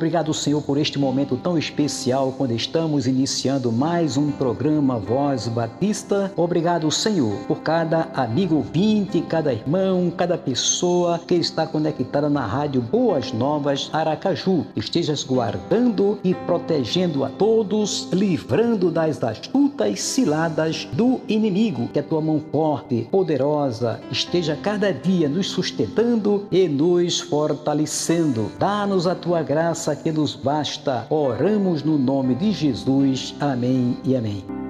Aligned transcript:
Obrigado, 0.00 0.32
Senhor, 0.32 0.62
por 0.62 0.78
este 0.78 0.98
momento 0.98 1.36
tão 1.36 1.58
especial 1.58 2.32
quando 2.38 2.54
estamos 2.54 3.06
iniciando 3.06 3.70
mais 3.70 4.16
um 4.16 4.30
programa 4.30 4.98
Voz 4.98 5.46
Batista. 5.46 6.32
Obrigado, 6.38 6.90
Senhor, 6.90 7.36
por 7.46 7.60
cada 7.60 8.08
amigo 8.14 8.54
ouvinte, 8.56 9.20
cada 9.20 9.52
irmão, 9.52 10.10
cada 10.10 10.38
pessoa 10.38 11.18
que 11.18 11.34
está 11.34 11.66
conectada 11.66 12.30
na 12.30 12.46
rádio 12.46 12.80
Boas 12.80 13.30
Novas 13.30 13.90
Aracaju. 13.92 14.64
Estejas 14.74 15.22
guardando 15.22 16.18
e 16.24 16.34
protegendo 16.34 17.22
a 17.22 17.28
todos, 17.28 18.08
livrando 18.10 18.90
das 18.90 19.22
astutas 19.22 20.00
ciladas 20.00 20.88
do 20.94 21.20
inimigo. 21.28 21.88
Que 21.88 21.98
a 21.98 22.02
tua 22.02 22.22
mão 22.22 22.40
forte, 22.50 23.06
poderosa, 23.10 24.00
esteja 24.10 24.56
cada 24.56 24.94
dia 24.94 25.28
nos 25.28 25.50
sustentando 25.50 26.46
e 26.50 26.66
nos 26.66 27.20
fortalecendo. 27.20 28.50
Dá-nos 28.58 29.06
a 29.06 29.14
tua 29.14 29.42
graça 29.42 29.89
graça 29.90 29.96
que 29.96 30.12
nos 30.12 30.34
basta. 30.36 31.06
Oramos 31.10 31.82
no 31.82 31.98
nome 31.98 32.34
de 32.34 32.52
Jesus. 32.52 33.34
Amém 33.40 33.98
e 34.04 34.16
amém. 34.16 34.69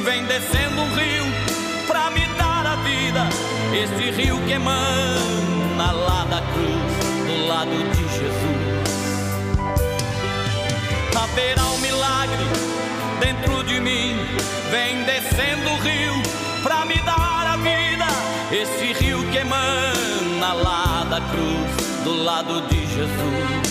vem 0.00 0.24
descendo 0.24 0.82
um 0.82 0.94
rio 0.94 1.24
pra 1.86 2.10
me 2.10 2.26
dar 2.36 2.66
a 2.66 2.76
vida. 2.76 3.28
Este 3.72 4.10
rio 4.10 4.38
que 4.46 4.52
emana 4.52 5.92
lá 5.92 6.24
da 6.24 6.40
cruz, 6.52 7.26
do 7.26 7.46
lado 7.46 7.70
de 7.70 8.02
Jesus. 8.02 8.68
Haverá 11.16 11.64
um 11.64 11.78
milagre 11.78 12.44
dentro 13.20 13.64
de 13.64 13.80
mim, 13.80 14.16
vem 14.70 15.04
descendo 15.04 15.70
o 15.70 15.76
rio 15.80 16.22
pra 16.62 16.84
me 16.84 16.96
dar 17.02 17.46
a 17.46 17.56
vida. 17.56 18.06
Este 18.50 18.92
rio 18.92 19.22
que 19.30 19.38
emana 19.38 20.52
lá 20.54 21.06
da 21.08 21.20
cruz, 21.20 22.04
do 22.04 22.22
lado 22.24 22.62
de 22.68 22.80
Jesus. 22.86 23.68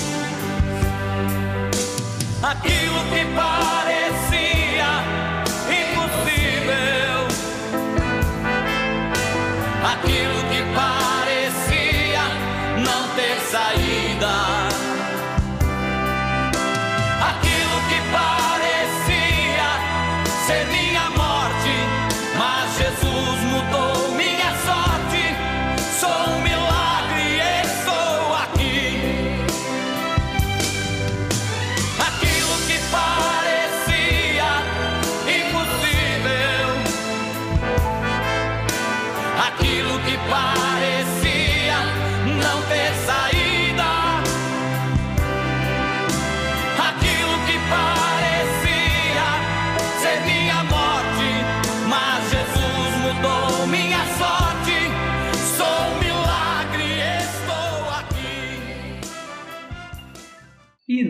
Aquilo 2.43 2.99
que 3.11 3.25
parecia 3.35 4.06
aquilo 9.93 10.39
que 10.51 10.61
parecia 10.75 12.23
não 12.83 13.07
ter 13.15 13.39
saída, 13.51 14.56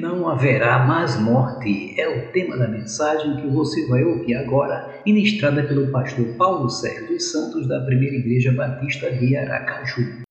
não 0.07 0.29
haverá 0.29 0.85
mais 0.85 1.19
morte 1.19 1.94
é 2.00 2.07
o 2.07 2.31
tema 2.31 2.56
da 2.56 2.68
mensagem 2.68 3.35
que 3.38 3.47
você 3.47 3.85
vai 3.88 4.03
ouvir 4.06 4.35
agora, 4.35 5.01
ministrada 5.06 5.63
pelo 5.63 5.91
pastor 5.91 6.25
Paulo 6.38 6.69
Sérgio 6.69 7.07
dos 7.09 7.29
Santos, 7.29 7.68
da 7.68 7.81
Primeira 7.81 8.16
Igreja 8.16 8.53
Batista 8.53 9.12
de 9.12 9.35
Aracaju. 9.35 10.23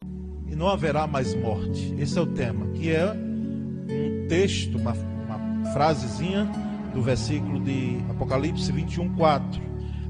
e 0.48 0.56
não 0.56 0.68
haverá 0.68 1.06
mais 1.06 1.34
morte. 1.34 1.94
Esse 1.98 2.18
é 2.18 2.22
o 2.22 2.26
tema, 2.26 2.66
que 2.68 2.90
é 2.90 3.04
um 3.12 4.26
texto, 4.28 4.78
uma, 4.78 4.92
uma 4.92 5.72
frasezinha 5.74 6.50
do 6.94 7.02
versículo 7.02 7.60
de 7.60 7.98
Apocalipse 8.08 8.72
21, 8.72 9.14
4. 9.14 9.60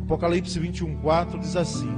Apocalipse 0.04 0.60
21, 0.60 0.98
4 0.98 1.40
diz 1.40 1.56
assim: 1.56 1.90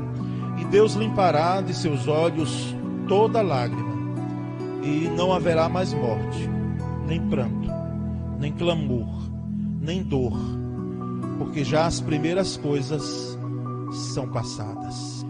E 0.59 0.65
Deus 0.65 0.95
limpará 0.95 1.61
de 1.61 1.75
seus 1.75 2.09
olhos 2.09 2.75
toda 3.07 3.43
lágrima, 3.43 3.95
e 4.83 5.09
não 5.15 5.35
haverá 5.35 5.69
mais 5.69 5.93
morte, 5.93 6.58
nem 7.09 7.27
pranto, 7.29 7.71
nem 8.39 8.53
clamor, 8.53 9.09
nem 9.81 10.03
dor, 10.03 10.39
porque 11.39 11.65
já 11.65 11.87
as 11.87 12.01
primeiras 12.03 12.59
coisas 12.59 13.39
são 14.13 14.29
passadas. 14.29 15.25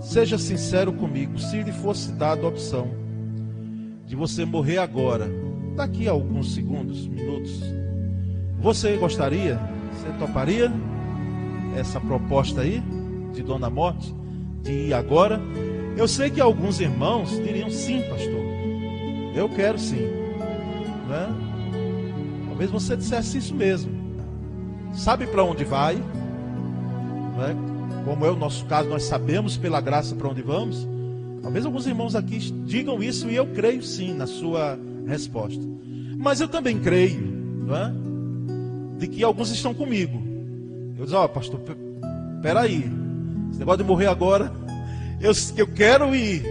Seja 0.00 0.38
sincero 0.38 0.90
comigo, 0.90 1.38
se 1.38 1.62
lhe 1.62 1.70
fosse 1.70 2.12
dada 2.12 2.42
a 2.42 2.48
opção 2.48 2.88
de 4.06 4.16
você 4.16 4.46
morrer 4.46 4.78
agora, 4.78 5.30
daqui 5.76 6.08
a 6.08 6.12
alguns 6.12 6.54
segundos, 6.54 7.06
minutos, 7.06 7.60
você 8.58 8.96
gostaria? 8.96 9.60
Você 9.92 10.08
toparia 10.18 10.72
essa 11.76 12.00
proposta 12.00 12.62
aí 12.62 12.82
de 13.34 13.42
Dona 13.42 13.68
Morte 13.68 14.14
de 14.62 14.88
ir 14.88 14.94
agora? 14.94 15.38
Eu 15.94 16.08
sei 16.08 16.30
que 16.30 16.40
alguns 16.40 16.80
irmãos 16.80 17.30
diriam 17.32 17.70
sim, 17.70 18.00
pastor. 18.08 18.42
Eu 19.34 19.48
quero 19.50 19.78
sim, 19.78 20.21
né? 21.12 21.28
Talvez 22.48 22.70
você 22.70 22.96
dissesse 22.96 23.38
isso 23.38 23.54
mesmo. 23.54 23.92
Sabe 24.94 25.26
para 25.26 25.44
onde 25.44 25.64
vai? 25.64 25.96
não 27.32 27.44
é? 27.44 27.72
como 28.04 28.26
é 28.26 28.30
o 28.30 28.36
nosso 28.36 28.64
caso, 28.66 28.88
nós 28.88 29.04
sabemos 29.04 29.56
pela 29.56 29.80
graça 29.80 30.14
para 30.14 30.28
onde 30.28 30.42
vamos. 30.42 30.86
Talvez 31.42 31.64
alguns 31.64 31.86
irmãos 31.86 32.14
aqui 32.14 32.38
digam 32.38 33.02
isso 33.02 33.28
e 33.28 33.36
eu 33.36 33.46
creio 33.46 33.82
sim 33.82 34.12
na 34.12 34.26
sua 34.26 34.78
resposta. 35.06 35.62
Mas 36.16 36.40
eu 36.40 36.48
também 36.48 36.78
creio, 36.78 37.20
não 37.66 37.76
é? 37.76 37.92
De 38.98 39.08
que 39.08 39.24
alguns 39.24 39.50
estão 39.50 39.74
comigo. 39.74 40.22
Eu 40.98 41.04
digo, 41.04 41.16
ó, 41.16 41.24
oh, 41.24 41.28
pastor, 41.28 41.60
peraí, 42.40 42.90
esse 43.50 43.58
negócio 43.58 43.82
de 43.82 43.88
morrer 43.88 44.06
agora, 44.06 44.52
eu, 45.20 45.32
eu 45.56 45.66
quero 45.66 46.14
ir. 46.14 46.44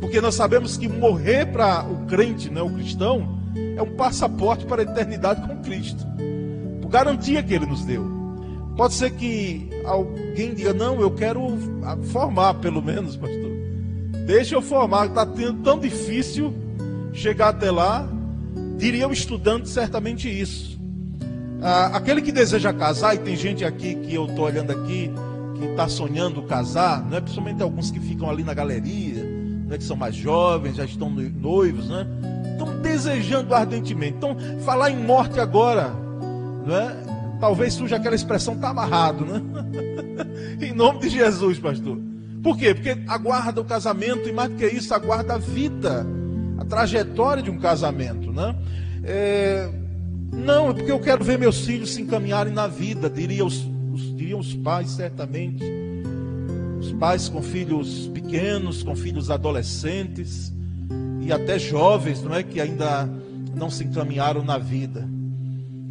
Porque 0.00 0.20
nós 0.20 0.34
sabemos 0.34 0.76
que 0.76 0.88
morrer 0.88 1.46
para 1.46 1.84
o 1.84 2.06
crente, 2.06 2.50
né, 2.50 2.60
o 2.60 2.70
cristão, 2.70 3.41
é 3.82 3.84
um 3.84 3.96
passaporte 3.96 4.64
para 4.64 4.82
a 4.82 4.84
eternidade 4.84 5.46
com 5.46 5.56
Cristo. 5.58 6.06
Por 6.80 6.88
garantia 6.88 7.42
que 7.42 7.52
ele 7.52 7.66
nos 7.66 7.84
deu. 7.84 8.10
Pode 8.76 8.94
ser 8.94 9.10
que 9.10 9.68
alguém 9.84 10.54
diga, 10.54 10.72
não, 10.72 11.00
eu 11.00 11.10
quero 11.10 11.40
formar 12.10 12.54
pelo 12.54 12.80
menos, 12.80 13.16
pastor. 13.16 13.50
Deixa 14.26 14.54
eu 14.54 14.62
formar, 14.62 15.06
está 15.06 15.26
tão 15.62 15.78
difícil 15.78 16.54
chegar 17.12 17.48
até 17.48 17.70
lá. 17.70 18.08
Diria 18.78 19.06
o 19.06 19.12
estudante 19.12 19.68
certamente 19.68 20.28
isso. 20.28 20.80
Ah, 21.60 21.96
aquele 21.96 22.22
que 22.22 22.32
deseja 22.32 22.72
casar, 22.72 23.14
e 23.14 23.18
tem 23.18 23.36
gente 23.36 23.64
aqui 23.64 23.94
que 23.94 24.14
eu 24.14 24.26
estou 24.26 24.46
olhando 24.46 24.72
aqui, 24.72 25.10
que 25.56 25.66
está 25.66 25.88
sonhando 25.88 26.42
casar, 26.42 27.04
não 27.08 27.18
é? 27.18 27.20
principalmente 27.20 27.62
alguns 27.62 27.90
que 27.90 28.00
ficam 28.00 28.28
ali 28.28 28.42
na 28.42 28.54
galeria, 28.54 29.22
né, 29.68 29.78
que 29.78 29.84
são 29.84 29.96
mais 29.96 30.14
jovens, 30.14 30.76
já 30.76 30.84
estão 30.84 31.08
noivos, 31.08 31.88
né? 31.88 32.06
Estão 32.62 32.80
desejando 32.80 33.54
ardentemente. 33.54 34.16
Então, 34.16 34.36
falar 34.64 34.90
em 34.90 34.96
morte 34.96 35.40
agora, 35.40 35.92
não 36.64 36.76
é? 36.76 36.96
talvez 37.40 37.74
surja 37.74 37.96
aquela 37.96 38.14
expressão, 38.14 38.54
está 38.54 38.68
amarrado, 38.68 39.24
né? 39.24 39.42
em 40.64 40.72
nome 40.72 41.00
de 41.00 41.08
Jesus, 41.08 41.58
pastor. 41.58 41.98
Por 42.42 42.56
quê? 42.56 42.74
Porque 42.74 42.96
aguarda 43.08 43.60
o 43.60 43.64
casamento 43.64 44.28
e 44.28 44.32
mais 44.32 44.50
do 44.50 44.56
que 44.56 44.66
isso, 44.66 44.94
aguarda 44.94 45.34
a 45.34 45.38
vida, 45.38 46.06
a 46.58 46.64
trajetória 46.64 47.42
de 47.42 47.50
um 47.50 47.58
casamento, 47.58 48.32
né? 48.32 48.54
É, 49.04 49.68
não, 50.32 50.70
é 50.70 50.72
porque 50.72 50.90
eu 50.90 51.00
quero 51.00 51.24
ver 51.24 51.38
meus 51.38 51.66
filhos 51.66 51.94
se 51.94 52.02
encaminharem 52.02 52.52
na 52.52 52.66
vida, 52.66 53.10
diria 53.10 53.44
os, 53.44 53.68
os, 53.92 54.16
diriam 54.16 54.38
os 54.38 54.54
pais, 54.54 54.90
certamente. 54.90 55.64
Os 56.80 56.92
pais 56.92 57.28
com 57.28 57.42
filhos 57.42 58.08
pequenos, 58.14 58.82
com 58.82 58.94
filhos 58.94 59.30
adolescentes 59.30 60.52
e 61.24 61.32
até 61.32 61.58
jovens, 61.58 62.22
não 62.22 62.34
é? 62.34 62.42
Que 62.42 62.60
ainda 62.60 63.08
não 63.54 63.70
se 63.70 63.84
encaminharam 63.84 64.42
na 64.42 64.58
vida. 64.58 65.08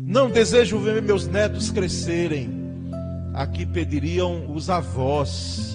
Não 0.05 0.29
desejo 0.29 0.77
ver 0.79 1.01
meus 1.01 1.27
netos 1.27 1.71
crescerem. 1.71 2.61
Aqui 3.33 3.65
pediriam 3.65 4.53
os 4.53 4.69
avós 4.69 5.71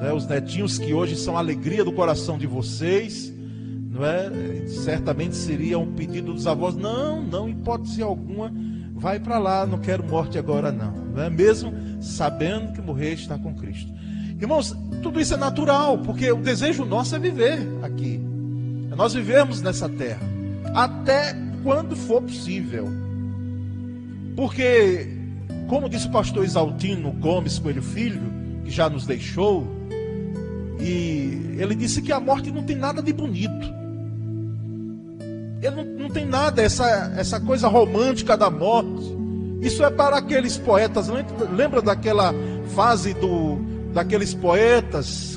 né, 0.00 0.12
os 0.12 0.26
netinhos 0.26 0.78
que 0.78 0.92
hoje 0.92 1.16
são 1.16 1.36
a 1.36 1.40
alegria 1.40 1.84
do 1.84 1.92
coração 1.92 2.38
de 2.38 2.46
vocês, 2.46 3.32
não 3.90 4.04
é? 4.04 4.66
Certamente 4.66 5.34
seria 5.34 5.78
um 5.78 5.92
pedido 5.94 6.32
dos 6.32 6.46
avós, 6.46 6.76
não, 6.76 7.22
não, 7.22 7.48
hipótese 7.48 8.02
alguma, 8.02 8.52
vai 8.94 9.18
para 9.18 9.38
lá, 9.38 9.66
não 9.66 9.78
quero 9.78 10.04
morte 10.04 10.38
agora 10.38 10.70
não, 10.70 10.92
não 10.92 11.22
é 11.22 11.30
mesmo? 11.30 11.72
Sabendo 12.00 12.72
que 12.72 12.80
morrer 12.80 13.14
está 13.14 13.38
com 13.38 13.54
Cristo. 13.54 13.90
Irmãos, 14.38 14.76
tudo 15.02 15.18
isso 15.18 15.32
é 15.32 15.36
natural, 15.36 15.98
porque 15.98 16.30
o 16.30 16.36
desejo 16.36 16.84
nosso 16.84 17.14
é 17.16 17.18
viver 17.18 17.58
aqui. 17.82 18.20
Nós 18.96 19.12
vivemos 19.12 19.60
nessa 19.60 19.88
terra, 19.88 20.22
até 20.74 21.36
quando 21.62 21.94
for 21.94 22.22
possível. 22.22 22.88
Porque, 24.34 25.06
como 25.68 25.88
disse 25.88 26.06
o 26.06 26.10
pastor 26.10 26.44
Isaltino 26.44 27.12
Gomes 27.12 27.58
Coelho 27.58 27.82
Filho, 27.82 28.22
que 28.64 28.70
já 28.70 28.88
nos 28.88 29.04
deixou, 29.06 29.66
e 30.80 31.56
ele 31.58 31.74
disse 31.74 32.00
que 32.00 32.10
a 32.10 32.18
morte 32.18 32.50
não 32.50 32.62
tem 32.62 32.76
nada 32.76 33.02
de 33.02 33.12
bonito. 33.12 33.74
Ele 35.60 35.74
não, 35.74 35.84
não 35.84 36.10
tem 36.10 36.24
nada, 36.24 36.62
essa, 36.62 37.12
essa 37.16 37.38
coisa 37.40 37.68
romântica 37.68 38.36
da 38.36 38.50
morte. 38.50 39.14
Isso 39.60 39.84
é 39.84 39.90
para 39.90 40.16
aqueles 40.16 40.56
poetas. 40.56 41.08
Lembra 41.50 41.82
daquela 41.82 42.34
fase 42.74 43.14
do, 43.14 43.58
daqueles 43.92 44.34
poetas, 44.34 45.35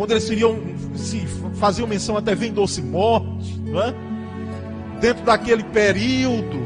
onde 0.00 0.14
eles 0.14 0.28
iriam, 0.30 0.58
se 0.96 1.20
faziam 1.54 1.86
menção 1.86 2.16
até 2.16 2.34
vem 2.34 2.52
doce 2.52 2.82
morte, 2.82 3.58
não 3.60 3.82
é? 3.82 3.94
dentro 5.00 5.24
daquele 5.24 5.64
período 5.64 6.60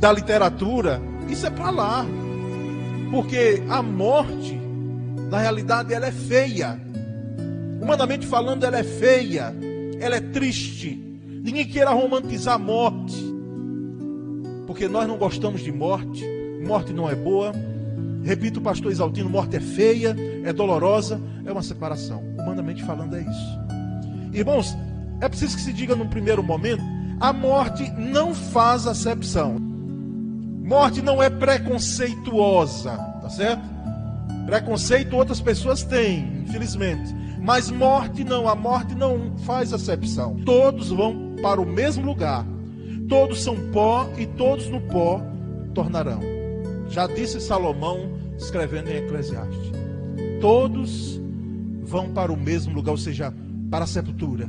da 0.00 0.12
literatura. 0.12 1.00
Isso 1.28 1.46
é 1.46 1.50
para 1.50 1.70
lá. 1.70 2.06
Porque 3.10 3.62
a 3.68 3.80
morte 3.80 4.64
na 5.34 5.40
realidade, 5.40 5.92
ela 5.92 6.06
é 6.06 6.12
feia. 6.12 6.80
Humanamente 7.80 8.24
falando, 8.24 8.64
ela 8.64 8.78
é 8.78 8.84
feia. 8.84 9.52
Ela 9.98 10.16
é 10.16 10.20
triste. 10.20 10.96
Ninguém 11.28 11.66
queira 11.66 11.90
romantizar 11.90 12.54
a 12.54 12.58
morte. 12.58 13.16
Porque 14.66 14.86
nós 14.86 15.08
não 15.08 15.16
gostamos 15.16 15.60
de 15.60 15.72
morte. 15.72 16.24
Morte 16.64 16.92
não 16.92 17.10
é 17.10 17.16
boa. 17.16 17.52
Repito, 18.24 18.60
pastor 18.60 18.90
Isaltino, 18.90 19.28
morte 19.28 19.56
é 19.56 19.60
feia, 19.60 20.16
é 20.42 20.52
dolorosa, 20.52 21.20
é 21.44 21.52
uma 21.52 21.62
separação. 21.62 22.22
Humanamente 22.38 22.82
falando, 22.82 23.14
é 23.16 23.20
isso. 23.20 23.58
Irmãos, 24.32 24.74
é 25.20 25.28
preciso 25.28 25.56
que 25.56 25.62
se 25.62 25.72
diga 25.72 25.94
num 25.94 26.08
primeiro 26.08 26.42
momento: 26.42 26.82
a 27.20 27.32
morte 27.32 27.90
não 27.92 28.34
faz 28.34 28.86
acepção. 28.86 29.56
Morte 29.58 31.02
não 31.02 31.22
é 31.22 31.28
preconceituosa, 31.28 32.96
tá 33.20 33.28
certo? 33.28 33.62
Preconceito 34.46 35.14
outras 35.14 35.40
pessoas 35.40 35.84
têm, 35.84 36.42
infelizmente. 36.46 37.14
Mas 37.38 37.70
morte 37.70 38.24
não, 38.24 38.48
a 38.48 38.54
morte 38.54 38.94
não 38.94 39.36
faz 39.44 39.74
acepção. 39.74 40.36
Todos 40.46 40.88
vão 40.88 41.36
para 41.42 41.60
o 41.60 41.66
mesmo 41.66 42.06
lugar. 42.06 42.46
Todos 43.06 43.42
são 43.42 43.70
pó 43.70 44.08
e 44.16 44.24
todos 44.26 44.70
no 44.70 44.80
pó 44.80 45.20
tornarão. 45.74 46.33
Já 46.88 47.06
disse 47.06 47.40
Salomão 47.40 48.12
escrevendo 48.38 48.88
em 48.88 48.96
Eclesiastes. 48.96 49.72
Todos 50.40 51.20
vão 51.82 52.10
para 52.10 52.32
o 52.32 52.36
mesmo 52.36 52.74
lugar, 52.74 52.92
ou 52.92 52.98
seja, 52.98 53.32
para 53.70 53.84
a 53.84 53.88
sepultura. 53.88 54.48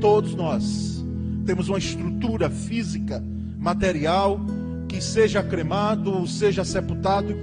Todos 0.00 0.34
nós 0.34 1.04
temos 1.44 1.68
uma 1.68 1.78
estrutura 1.78 2.48
física, 2.48 3.22
material, 3.58 4.40
que 4.88 5.00
seja 5.00 5.42
cremado, 5.42 6.26
seja 6.26 6.64
sepultado 6.64 7.34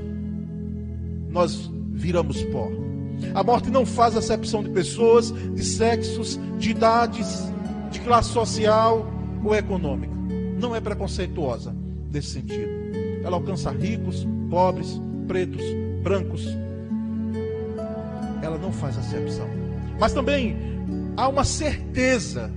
nós 1.31 1.71
viramos 1.93 2.43
pó. 2.43 2.69
A 3.33 3.43
morte 3.43 3.69
não 3.69 3.85
faz 3.85 4.17
acepção 4.17 4.63
de 4.63 4.69
pessoas, 4.69 5.31
de 5.31 5.63
sexos, 5.63 6.39
de 6.59 6.71
idades, 6.71 7.43
de 7.89 7.99
classe 8.01 8.29
social 8.29 9.09
ou 9.43 9.55
econômica. 9.55 10.13
Não 10.59 10.75
é 10.75 10.81
preconceituosa 10.81 11.75
nesse 12.11 12.29
sentido. 12.29 12.69
Ela 13.23 13.37
alcança 13.37 13.71
ricos, 13.71 14.27
pobres, 14.49 14.99
pretos, 15.27 15.63
brancos. 16.03 16.45
Ela 18.41 18.57
não 18.57 18.71
faz 18.71 18.97
acepção. 18.97 19.47
Mas 19.99 20.13
também 20.13 20.55
há 21.15 21.27
uma 21.27 21.43
certeza 21.43 22.51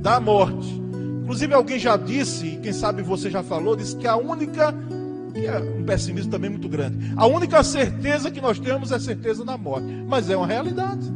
da 0.00 0.20
morte. 0.20 0.82
Inclusive 1.22 1.54
alguém 1.54 1.78
já 1.78 1.96
disse, 1.96 2.46
e 2.46 2.56
quem 2.58 2.72
sabe 2.72 3.02
você 3.02 3.30
já 3.30 3.42
falou, 3.42 3.74
disse 3.74 3.96
que 3.96 4.06
a 4.06 4.16
única 4.16 4.74
que 5.34 5.46
é 5.46 5.58
um 5.58 5.82
pessimismo 5.84 6.30
também 6.30 6.48
muito 6.48 6.68
grande. 6.68 7.12
A 7.16 7.26
única 7.26 7.62
certeza 7.64 8.30
que 8.30 8.40
nós 8.40 8.58
temos 8.60 8.92
é 8.92 8.94
a 8.94 9.00
certeza 9.00 9.44
da 9.44 9.58
morte, 9.58 9.86
mas 10.06 10.30
é 10.30 10.36
uma 10.36 10.46
realidade. 10.46 11.12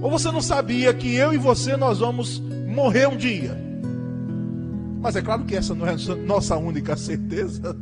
Ou 0.00 0.10
você 0.10 0.32
não 0.32 0.40
sabia 0.40 0.94
que 0.94 1.14
eu 1.14 1.32
e 1.32 1.36
você 1.36 1.76
nós 1.76 1.98
vamos 1.98 2.40
morrer 2.66 3.06
um 3.06 3.16
dia? 3.16 3.69
Mas 5.00 5.16
é 5.16 5.22
claro 5.22 5.44
que 5.44 5.56
essa 5.56 5.74
não 5.74 5.86
é 5.86 5.96
nossa 6.26 6.56
única 6.56 6.96
certeza. 6.96 7.76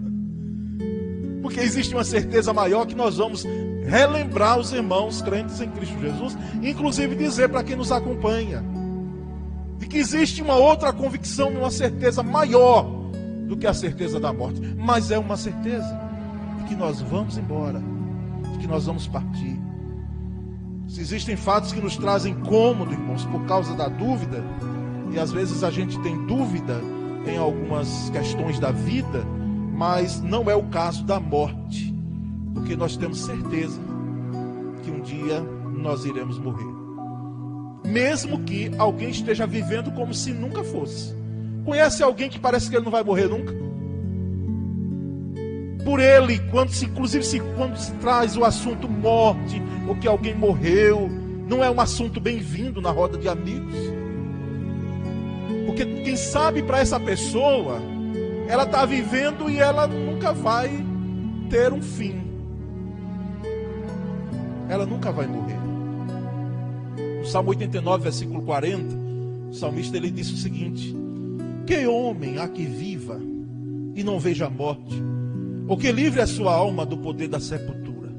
Porque 1.42 1.60
existe 1.60 1.94
uma 1.94 2.04
certeza 2.04 2.52
maior 2.52 2.86
que 2.86 2.94
nós 2.94 3.16
vamos 3.16 3.44
relembrar 3.86 4.58
os 4.58 4.72
irmãos 4.72 5.22
crentes 5.22 5.60
em 5.60 5.70
Cristo 5.70 5.98
Jesus, 5.98 6.36
inclusive 6.62 7.16
dizer 7.16 7.48
para 7.48 7.64
quem 7.64 7.74
nos 7.74 7.90
acompanha, 7.90 8.62
de 9.78 9.86
que 9.86 9.96
existe 9.96 10.42
uma 10.42 10.56
outra 10.56 10.92
convicção, 10.92 11.48
uma 11.48 11.70
certeza 11.70 12.22
maior 12.22 12.84
do 13.46 13.56
que 13.56 13.66
a 13.66 13.72
certeza 13.72 14.20
da 14.20 14.32
morte, 14.32 14.60
mas 14.76 15.10
é 15.10 15.18
uma 15.18 15.36
certeza 15.36 15.98
de 16.58 16.64
que 16.64 16.76
nós 16.76 17.00
vamos 17.00 17.38
embora, 17.38 17.80
de 18.52 18.58
que 18.58 18.66
nós 18.66 18.84
vamos 18.84 19.06
partir. 19.06 19.58
Se 20.86 21.00
existem 21.00 21.36
fatos 21.36 21.72
que 21.72 21.80
nos 21.80 21.96
trazem 21.96 22.34
cômodo, 22.34 22.92
irmãos, 22.92 23.24
por 23.24 23.44
causa 23.46 23.74
da 23.74 23.88
dúvida, 23.88 24.44
e 25.12 25.18
às 25.18 25.32
vezes 25.32 25.64
a 25.64 25.70
gente 25.70 25.98
tem 26.00 26.26
dúvida 26.26 26.78
em 27.28 27.36
algumas 27.36 28.10
questões 28.10 28.58
da 28.58 28.70
vida, 28.70 29.24
mas 29.72 30.20
não 30.20 30.50
é 30.50 30.54
o 30.54 30.64
caso 30.64 31.04
da 31.04 31.20
morte, 31.20 31.94
porque 32.54 32.74
nós 32.76 32.96
temos 32.96 33.20
certeza 33.20 33.80
que 34.82 34.90
um 34.90 35.00
dia 35.00 35.40
nós 35.76 36.04
iremos 36.04 36.38
morrer. 36.38 36.78
Mesmo 37.84 38.40
que 38.40 38.70
alguém 38.78 39.10
esteja 39.10 39.46
vivendo 39.46 39.90
como 39.92 40.12
se 40.12 40.32
nunca 40.32 40.64
fosse. 40.64 41.14
Conhece 41.64 42.02
alguém 42.02 42.28
que 42.28 42.38
parece 42.38 42.68
que 42.68 42.76
ele 42.76 42.84
não 42.84 42.92
vai 42.92 43.04
morrer 43.04 43.28
nunca? 43.28 43.68
por 45.88 46.00
ele, 46.00 46.38
quando 46.50 46.68
se, 46.68 46.84
inclusive 46.84 47.24
se, 47.24 47.40
quando 47.56 47.78
se 47.78 47.90
traz 47.92 48.36
o 48.36 48.44
assunto 48.44 48.86
morte, 48.86 49.62
ou 49.88 49.96
que 49.96 50.06
alguém 50.06 50.34
morreu, 50.34 51.08
não 51.48 51.64
é 51.64 51.70
um 51.70 51.80
assunto 51.80 52.20
bem-vindo 52.20 52.78
na 52.78 52.90
roda 52.90 53.16
de 53.16 53.26
amigos. 53.26 53.74
Porque 55.78 56.02
quem 56.02 56.16
sabe 56.16 56.60
para 56.60 56.80
essa 56.80 56.98
pessoa, 56.98 57.80
ela 58.48 58.64
está 58.64 58.84
vivendo 58.84 59.48
e 59.48 59.58
ela 59.58 59.86
nunca 59.86 60.32
vai 60.32 60.84
ter 61.48 61.72
um 61.72 61.80
fim. 61.80 62.20
Ela 64.68 64.84
nunca 64.84 65.12
vai 65.12 65.28
morrer. 65.28 65.56
No 67.20 67.24
Salmo 67.24 67.50
89, 67.50 68.02
versículo 68.02 68.42
40, 68.42 68.96
o 69.50 69.54
salmista 69.54 69.96
ele 69.96 70.10
disse 70.10 70.34
o 70.34 70.36
seguinte: 70.36 70.96
Que 71.64 71.86
homem 71.86 72.38
há 72.38 72.48
que 72.48 72.64
viva 72.64 73.20
e 73.94 74.02
não 74.02 74.18
veja 74.18 74.46
a 74.46 74.50
morte, 74.50 75.00
ou 75.68 75.76
que 75.76 75.92
livre 75.92 76.20
a 76.20 76.26
sua 76.26 76.54
alma 76.54 76.84
do 76.84 76.98
poder 76.98 77.28
da 77.28 77.38
sepultura? 77.38 78.12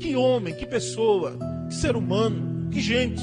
Que 0.00 0.16
homem, 0.16 0.52
que 0.52 0.66
pessoa, 0.66 1.38
que 1.68 1.74
ser 1.76 1.94
humano, 1.94 2.68
que 2.72 2.80
gente 2.80 3.22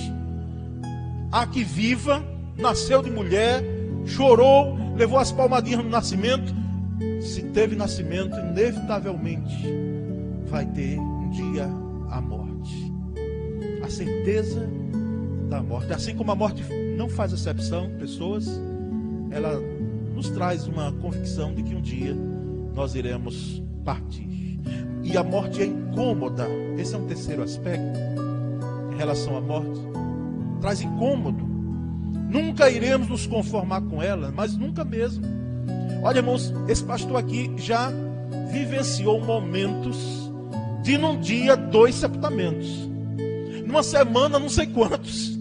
há 1.29 1.45
que 1.45 1.61
viva, 1.61 2.23
nasceu 2.57 3.01
de 3.01 3.09
mulher, 3.09 3.63
chorou, 4.05 4.77
levou 4.95 5.19
as 5.19 5.31
palmadinhas 5.31 5.83
no 5.83 5.89
nascimento. 5.89 6.53
Se 7.21 7.41
teve 7.41 7.75
nascimento, 7.75 8.35
inevitavelmente 8.37 9.73
vai 10.45 10.65
ter 10.65 10.99
um 10.99 11.29
dia 11.31 11.65
a 12.09 12.21
morte. 12.21 12.93
A 13.83 13.89
certeza 13.89 14.67
da 15.49 15.61
morte. 15.61 15.93
Assim 15.93 16.15
como 16.15 16.31
a 16.31 16.35
morte 16.35 16.63
não 16.97 17.09
faz 17.09 17.33
exceção, 17.33 17.89
pessoas, 17.99 18.47
ela 19.31 19.59
nos 20.13 20.29
traz 20.29 20.67
uma 20.67 20.91
convicção 20.93 21.53
de 21.53 21.63
que 21.63 21.75
um 21.75 21.81
dia 21.81 22.15
nós 22.73 22.95
iremos 22.95 23.61
partir. 23.83 24.59
E 25.03 25.17
a 25.17 25.23
morte 25.23 25.61
é 25.61 25.65
incômoda. 25.65 26.47
Esse 26.77 26.95
é 26.95 26.97
um 26.97 27.05
terceiro 27.05 27.43
aspecto 27.43 27.99
em 28.91 28.97
relação 28.97 29.37
à 29.37 29.41
morte. 29.41 29.79
Traz 30.61 30.81
incômodo. 30.81 31.44
Nunca 32.35 32.69
iremos 32.69 33.07
nos 33.07 33.25
conformar 33.25 33.79
com 33.83 34.03
ela, 34.03 34.29
mas 34.35 34.57
nunca 34.57 34.83
mesmo. 34.83 35.25
Olha, 36.03 36.17
irmãos, 36.17 36.53
esse 36.67 36.83
pastor 36.83 37.15
aqui 37.15 37.49
já 37.55 37.89
vivenciou 38.51 39.21
momentos 39.23 39.97
de 40.83 40.97
num 40.97 41.17
dia 41.17 41.55
dois 41.55 41.95
sepultamentos. 41.95 42.67
Numa 43.65 43.81
semana, 43.81 44.37
não 44.37 44.49
sei 44.49 44.67
quantos. 44.67 45.39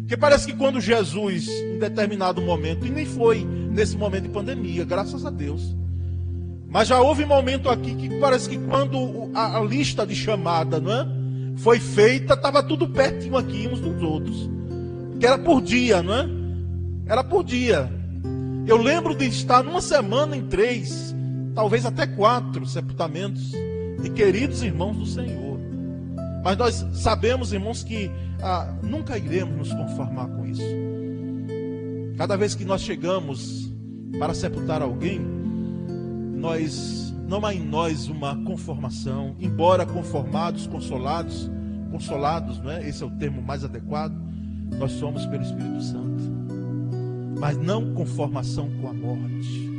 Porque 0.00 0.16
parece 0.16 0.46
que 0.46 0.54
quando 0.54 0.80
Jesus, 0.80 1.46
em 1.46 1.78
determinado 1.78 2.40
momento, 2.40 2.86
e 2.86 2.90
nem 2.90 3.04
foi 3.04 3.44
nesse 3.44 3.94
momento 3.94 4.22
de 4.22 4.30
pandemia, 4.30 4.82
graças 4.86 5.26
a 5.26 5.30
Deus. 5.30 5.76
Mas 6.66 6.88
já 6.88 7.02
houve 7.02 7.26
momento 7.26 7.68
aqui 7.68 7.94
que 7.96 8.18
parece 8.18 8.48
que 8.48 8.56
quando 8.56 9.30
a, 9.34 9.60
lista 9.60 10.06
de 10.06 10.16
chamada 10.16 10.80
não 10.80 10.90
é, 10.90 11.06
foi 11.58 11.78
feita, 11.78 12.32
estava 12.32 12.62
tudo 12.62 12.88
pertinho 12.88 13.36
aqui 13.36 13.68
uns 13.70 13.78
dos 13.78 14.02
outros. 14.02 14.54
Que 15.24 15.28
era 15.28 15.38
por 15.38 15.62
dia, 15.62 16.02
não 16.02 16.14
é? 16.14 16.28
Era 17.06 17.24
por 17.24 17.42
dia. 17.42 17.90
Eu 18.66 18.76
lembro 18.76 19.16
de 19.16 19.24
estar 19.24 19.62
numa 19.64 19.80
semana 19.80 20.36
em 20.36 20.48
três, 20.48 21.16
talvez 21.54 21.86
até 21.86 22.06
quatro 22.06 22.66
sepultamentos 22.66 23.52
de 24.02 24.10
queridos 24.10 24.62
irmãos 24.62 24.98
do 24.98 25.06
Senhor. 25.06 25.58
Mas 26.44 26.58
nós 26.58 26.86
sabemos, 26.92 27.54
irmãos, 27.54 27.82
que 27.82 28.10
ah, 28.42 28.76
nunca 28.82 29.16
iremos 29.16 29.56
nos 29.56 29.72
conformar 29.72 30.28
com 30.28 30.44
isso. 30.44 30.60
Cada 32.18 32.36
vez 32.36 32.54
que 32.54 32.66
nós 32.66 32.82
chegamos 32.82 33.72
para 34.18 34.34
sepultar 34.34 34.82
alguém, 34.82 35.22
nós 36.34 37.14
não 37.26 37.46
há 37.46 37.54
em 37.54 37.64
nós 37.66 38.08
uma 38.08 38.36
conformação, 38.44 39.34
embora 39.40 39.86
conformados, 39.86 40.66
consolados, 40.66 41.50
consolados, 41.90 42.58
não 42.58 42.70
é? 42.70 42.86
Esse 42.86 43.02
é 43.02 43.06
o 43.06 43.10
termo 43.12 43.40
mais 43.40 43.64
adequado. 43.64 44.23
Nós 44.78 44.92
somos 44.92 45.24
pelo 45.26 45.42
Espírito 45.42 45.82
Santo. 45.82 46.24
Mas 47.38 47.56
não 47.56 47.94
conformação 47.94 48.70
com 48.80 48.88
a 48.88 48.92
morte. 48.92 49.70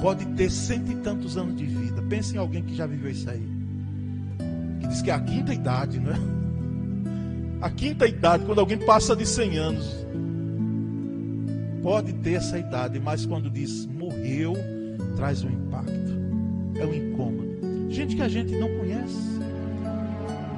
Pode 0.00 0.26
ter 0.34 0.50
cento 0.50 0.92
e 0.92 0.96
tantos 0.96 1.36
anos 1.36 1.56
de 1.56 1.64
vida. 1.64 2.02
Pense 2.02 2.34
em 2.34 2.38
alguém 2.38 2.62
que 2.62 2.74
já 2.74 2.86
viveu 2.86 3.10
isso 3.10 3.28
aí. 3.28 3.48
Que 4.80 4.86
diz 4.88 5.02
que 5.02 5.10
é 5.10 5.14
a 5.14 5.20
quinta 5.20 5.54
idade, 5.54 5.98
não 5.98 6.12
é? 6.12 6.18
A 7.60 7.70
quinta 7.70 8.06
idade, 8.06 8.44
quando 8.44 8.58
alguém 8.58 8.78
passa 8.78 9.16
de 9.16 9.24
100 9.24 9.56
anos. 9.56 10.06
Pode 11.82 12.12
ter 12.14 12.34
essa 12.34 12.58
idade, 12.58 12.98
mas 13.00 13.24
quando 13.26 13.50
diz 13.50 13.86
morreu, 13.86 14.54
traz 15.16 15.42
um 15.42 15.50
impacto. 15.50 16.12
É 16.76 16.84
um 16.84 16.94
incômodo. 16.94 17.90
Gente 17.90 18.16
que 18.16 18.22
a 18.22 18.28
gente 18.28 18.54
não 18.56 18.68
conhece. 18.78 19.43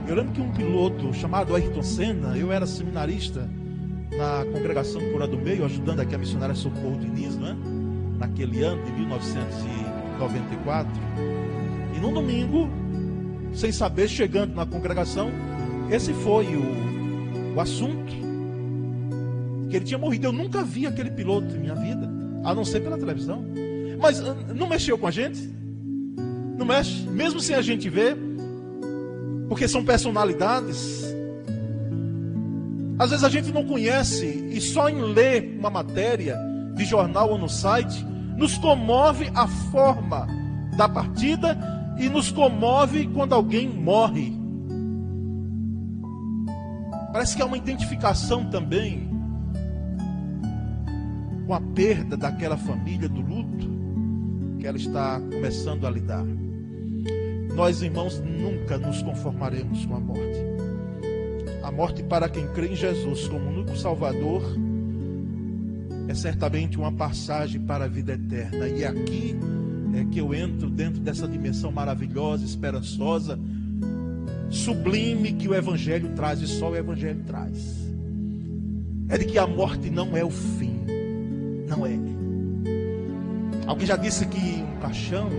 Eu 0.08 0.14
lembro 0.14 0.32
que 0.32 0.40
um 0.40 0.52
piloto 0.52 1.12
chamado 1.12 1.54
Ayrton 1.54 1.82
Senna, 1.82 2.38
eu 2.38 2.50
era 2.52 2.66
seminarista 2.66 3.48
na 4.16 4.44
congregação 4.52 5.00
Cura 5.10 5.26
do 5.26 5.36
Meio, 5.36 5.64
ajudando 5.64 5.98
aqui 6.00 6.14
a 6.14 6.18
missionária 6.18 6.54
Socorro 6.54 6.96
Diniz, 6.98 7.36
não 7.36 7.48
é? 7.48 7.56
naquele 8.18 8.62
ano 8.62 8.84
de 8.84 8.92
1994. 8.92 10.92
E 11.94 11.98
num 11.98 12.12
domingo, 12.12 12.70
sem 13.52 13.72
saber, 13.72 14.08
chegando 14.08 14.54
na 14.54 14.64
congregação, 14.64 15.30
esse 15.90 16.12
foi 16.12 16.46
o, 16.54 17.56
o 17.56 17.60
assunto. 17.60 18.14
Que 19.68 19.76
ele 19.76 19.84
tinha 19.84 19.98
morrido. 19.98 20.28
Eu 20.28 20.32
nunca 20.32 20.62
vi 20.62 20.86
aquele 20.86 21.10
piloto 21.10 21.52
em 21.54 21.58
minha 21.58 21.74
vida, 21.74 22.08
a 22.44 22.54
não 22.54 22.64
ser 22.64 22.80
pela 22.80 22.96
televisão. 22.96 23.44
Mas 24.00 24.20
ah, 24.20 24.36
não 24.54 24.68
mexeu 24.68 24.96
com 24.96 25.06
a 25.06 25.10
gente? 25.10 25.52
Não 26.56 26.64
mexe, 26.64 27.02
mesmo 27.08 27.40
sem 27.40 27.56
a 27.56 27.62
gente 27.62 27.90
ver, 27.90 28.16
porque 29.48 29.68
são 29.68 29.84
personalidades. 29.84 31.04
Às 32.98 33.10
vezes 33.10 33.24
a 33.24 33.28
gente 33.28 33.52
não 33.52 33.64
conhece 33.64 34.26
e 34.26 34.60
só 34.60 34.88
em 34.88 35.00
ler 35.00 35.56
uma 35.58 35.70
matéria 35.70 36.38
de 36.74 36.84
jornal 36.84 37.30
ou 37.30 37.38
no 37.38 37.48
site, 37.48 38.04
nos 38.36 38.58
comove 38.58 39.30
a 39.34 39.46
forma 39.46 40.26
da 40.76 40.88
partida 40.88 41.56
e 41.98 42.08
nos 42.08 42.30
comove 42.30 43.06
quando 43.08 43.34
alguém 43.34 43.68
morre. 43.68 44.32
Parece 47.12 47.34
que 47.34 47.42
há 47.42 47.46
uma 47.46 47.56
identificação 47.56 48.44
também 48.50 49.08
com 51.46 51.54
a 51.54 51.60
perda 51.60 52.16
daquela 52.16 52.56
família, 52.56 53.08
do 53.08 53.20
luto 53.20 53.70
que 54.58 54.66
ela 54.66 54.76
está 54.76 55.20
começando 55.20 55.86
a 55.86 55.90
lidar. 55.90 56.26
Nós, 57.56 57.80
irmãos, 57.80 58.20
nunca 58.20 58.76
nos 58.76 59.00
conformaremos 59.00 59.86
com 59.86 59.96
a 59.96 60.00
morte. 60.00 60.44
A 61.62 61.72
morte 61.72 62.02
para 62.02 62.28
quem 62.28 62.46
crê 62.48 62.68
em 62.68 62.76
Jesus 62.76 63.26
como 63.28 63.48
único 63.48 63.74
Salvador 63.78 64.42
é 66.06 66.12
certamente 66.12 66.76
uma 66.76 66.92
passagem 66.92 67.58
para 67.62 67.86
a 67.86 67.88
vida 67.88 68.12
eterna. 68.12 68.68
E 68.68 68.84
aqui 68.84 69.34
é 69.94 70.04
que 70.04 70.20
eu 70.20 70.34
entro 70.34 70.68
dentro 70.68 71.00
dessa 71.00 71.26
dimensão 71.26 71.72
maravilhosa, 71.72 72.44
esperançosa, 72.44 73.38
sublime 74.50 75.32
que 75.32 75.48
o 75.48 75.54
Evangelho 75.54 76.10
traz, 76.14 76.42
e 76.42 76.46
só 76.46 76.72
o 76.72 76.76
Evangelho 76.76 77.24
traz. 77.26 77.88
É 79.08 79.16
de 79.16 79.24
que 79.24 79.38
a 79.38 79.46
morte 79.46 79.88
não 79.88 80.14
é 80.14 80.22
o 80.22 80.30
fim. 80.30 80.78
Não 81.66 81.86
é. 81.86 81.98
Alguém 83.66 83.86
já 83.86 83.96
disse 83.96 84.26
que 84.26 84.62
um 84.62 84.78
caixão 84.78 85.30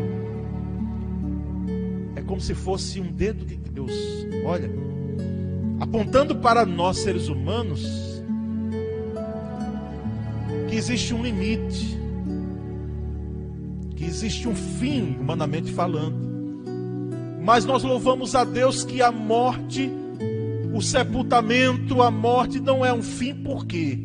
como 2.27 2.41
se 2.41 2.53
fosse 2.53 2.99
um 2.99 3.11
dedo 3.11 3.45
de 3.45 3.55
Deus. 3.55 3.91
Olha, 4.45 4.69
apontando 5.79 6.35
para 6.35 6.65
nós 6.65 6.97
seres 6.97 7.29
humanos, 7.29 7.81
que 10.69 10.75
existe 10.75 11.13
um 11.13 11.23
limite, 11.23 11.97
que 13.95 14.03
existe 14.03 14.47
um 14.47 14.55
fim, 14.55 15.17
humanamente 15.19 15.71
falando. 15.71 16.27
Mas 17.41 17.63
nós 17.63 17.83
louvamos 17.83 18.35
a 18.35 18.43
Deus 18.43 18.83
que 18.83 19.01
a 19.01 19.11
morte, 19.11 19.89
o 20.73 20.81
sepultamento, 20.81 22.01
a 22.01 22.11
morte 22.11 22.59
não 22.59 22.85
é 22.85 22.93
um 22.93 23.01
fim, 23.01 23.33
por 23.33 23.65
quê? 23.65 23.97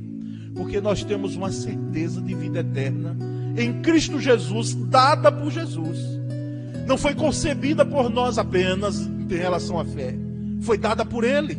Porque 0.54 0.80
nós 0.80 1.02
temos 1.02 1.34
uma 1.34 1.50
certeza 1.50 2.20
de 2.22 2.34
vida 2.34 2.60
eterna 2.60 3.16
em 3.56 3.82
Cristo 3.82 4.18
Jesus, 4.20 4.74
dada 4.74 5.30
por 5.30 5.50
Jesus. 5.50 6.21
Não 6.86 6.98
foi 6.98 7.14
concebida 7.14 7.84
por 7.84 8.10
nós 8.10 8.38
apenas 8.38 8.98
em 8.98 9.36
relação 9.36 9.78
à 9.78 9.84
fé, 9.84 10.14
foi 10.60 10.76
dada 10.76 11.04
por 11.04 11.24
Ele. 11.24 11.58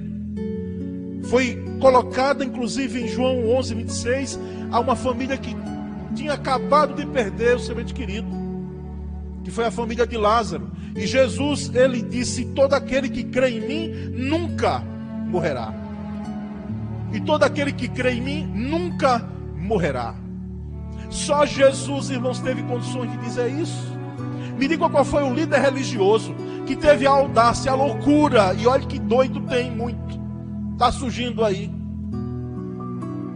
Foi 1.24 1.56
colocada, 1.80 2.44
inclusive, 2.44 3.02
em 3.02 3.08
João 3.08 3.50
11, 3.50 3.76
26, 3.76 4.40
a 4.72 4.80
uma 4.80 4.96
família 4.96 5.38
que 5.38 5.56
tinha 6.14 6.34
acabado 6.34 6.94
de 6.94 7.06
perder 7.06 7.56
o 7.56 7.60
seu 7.60 7.80
ente 7.80 7.94
querido, 7.94 8.28
que 9.44 9.52
foi 9.52 9.66
a 9.66 9.72
família 9.72 10.06
de 10.06 10.18
Lázaro. 10.18 10.72
E 10.96 11.08
Jesus, 11.08 11.72
ele 11.74 12.02
disse: 12.02 12.46
Todo 12.46 12.74
aquele 12.74 13.10
que 13.10 13.24
crê 13.24 13.58
em 13.58 13.68
mim 13.68 13.92
nunca 14.12 14.80
morrerá. 15.28 15.74
E 17.12 17.20
todo 17.22 17.44
aquele 17.44 17.72
que 17.72 17.88
crê 17.88 18.14
em 18.14 18.22
mim 18.22 18.46
nunca 18.54 19.24
morrerá. 19.56 20.16
Só 21.10 21.46
Jesus, 21.46 22.10
irmãos, 22.10 22.40
teve 22.40 22.64
condições 22.64 23.12
de 23.12 23.18
dizer 23.18 23.52
isso. 23.52 23.93
Me 24.58 24.68
diga 24.68 24.90
qual 24.90 25.04
foi 25.04 25.24
o 25.24 25.34
líder 25.34 25.60
religioso 25.60 26.34
que 26.66 26.76
teve 26.76 27.06
a 27.06 27.12
audácia, 27.12 27.72
a 27.72 27.76
loucura, 27.76 28.54
e 28.54 28.66
olha 28.68 28.86
que 28.86 29.00
doido 29.00 29.42
tem 29.42 29.72
muito, 29.72 30.20
está 30.74 30.92
surgindo 30.92 31.44
aí, 31.44 31.72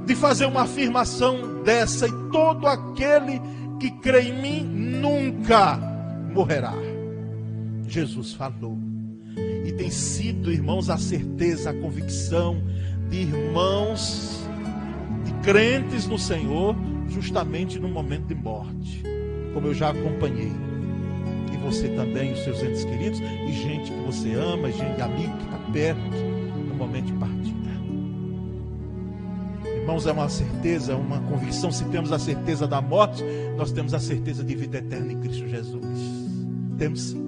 de 0.05 0.15
fazer 0.15 0.45
uma 0.45 0.61
afirmação 0.61 1.61
dessa, 1.63 2.07
e 2.07 2.11
todo 2.31 2.67
aquele 2.67 3.41
que 3.79 3.91
crê 3.91 4.29
em 4.29 4.41
mim 4.41 4.63
nunca 4.63 5.77
morrerá. 6.33 6.73
Jesus 7.87 8.33
falou. 8.33 8.77
E 9.65 9.71
tem 9.73 9.89
sido, 9.89 10.51
irmãos, 10.51 10.89
a 10.89 10.97
certeza, 10.97 11.69
a 11.71 11.73
convicção 11.73 12.61
de 13.09 13.17
irmãos, 13.17 14.41
de 15.23 15.33
crentes 15.43 16.07
no 16.07 16.17
Senhor, 16.17 16.75
justamente 17.09 17.79
no 17.79 17.87
momento 17.87 18.27
de 18.27 18.35
morte, 18.35 19.03
como 19.53 19.67
eu 19.67 19.73
já 19.73 19.89
acompanhei. 19.89 20.66
Você 21.67 21.89
também, 21.89 22.31
os 22.31 22.39
seus 22.45 22.63
entes 22.63 22.85
queridos, 22.85 23.19
e 23.19 23.51
gente 23.51 23.91
que 23.91 23.99
você 23.99 24.33
ama, 24.35 24.71
gente 24.71 25.01
amigo 25.01 25.37
que 25.37 25.43
está 25.43 25.57
perto, 25.73 26.01
no 26.01 26.75
momento 26.75 27.07
de 27.07 27.13
partida. 27.13 27.57
Irmãos, 29.65 30.07
é 30.07 30.13
uma 30.13 30.29
certeza, 30.29 30.95
uma 30.95 31.19
convicção. 31.19 31.69
Se 31.69 31.83
temos 31.85 32.13
a 32.13 32.19
certeza 32.19 32.65
da 32.65 32.81
morte, 32.81 33.21
nós 33.57 33.73
temos 33.73 33.93
a 33.93 33.99
certeza 33.99 34.45
de 34.45 34.55
vida 34.55 34.77
eterna 34.77 35.11
em 35.11 35.19
Cristo 35.19 35.45
Jesus. 35.45 35.99
Temos 36.77 37.01
sim. 37.01 37.26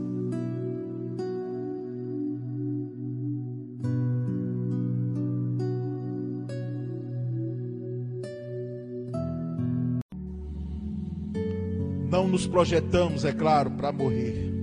Nos 12.30 12.48
projetamos, 12.48 13.26
é 13.26 13.32
claro, 13.32 13.72
para 13.72 13.92
morrer. 13.92 14.54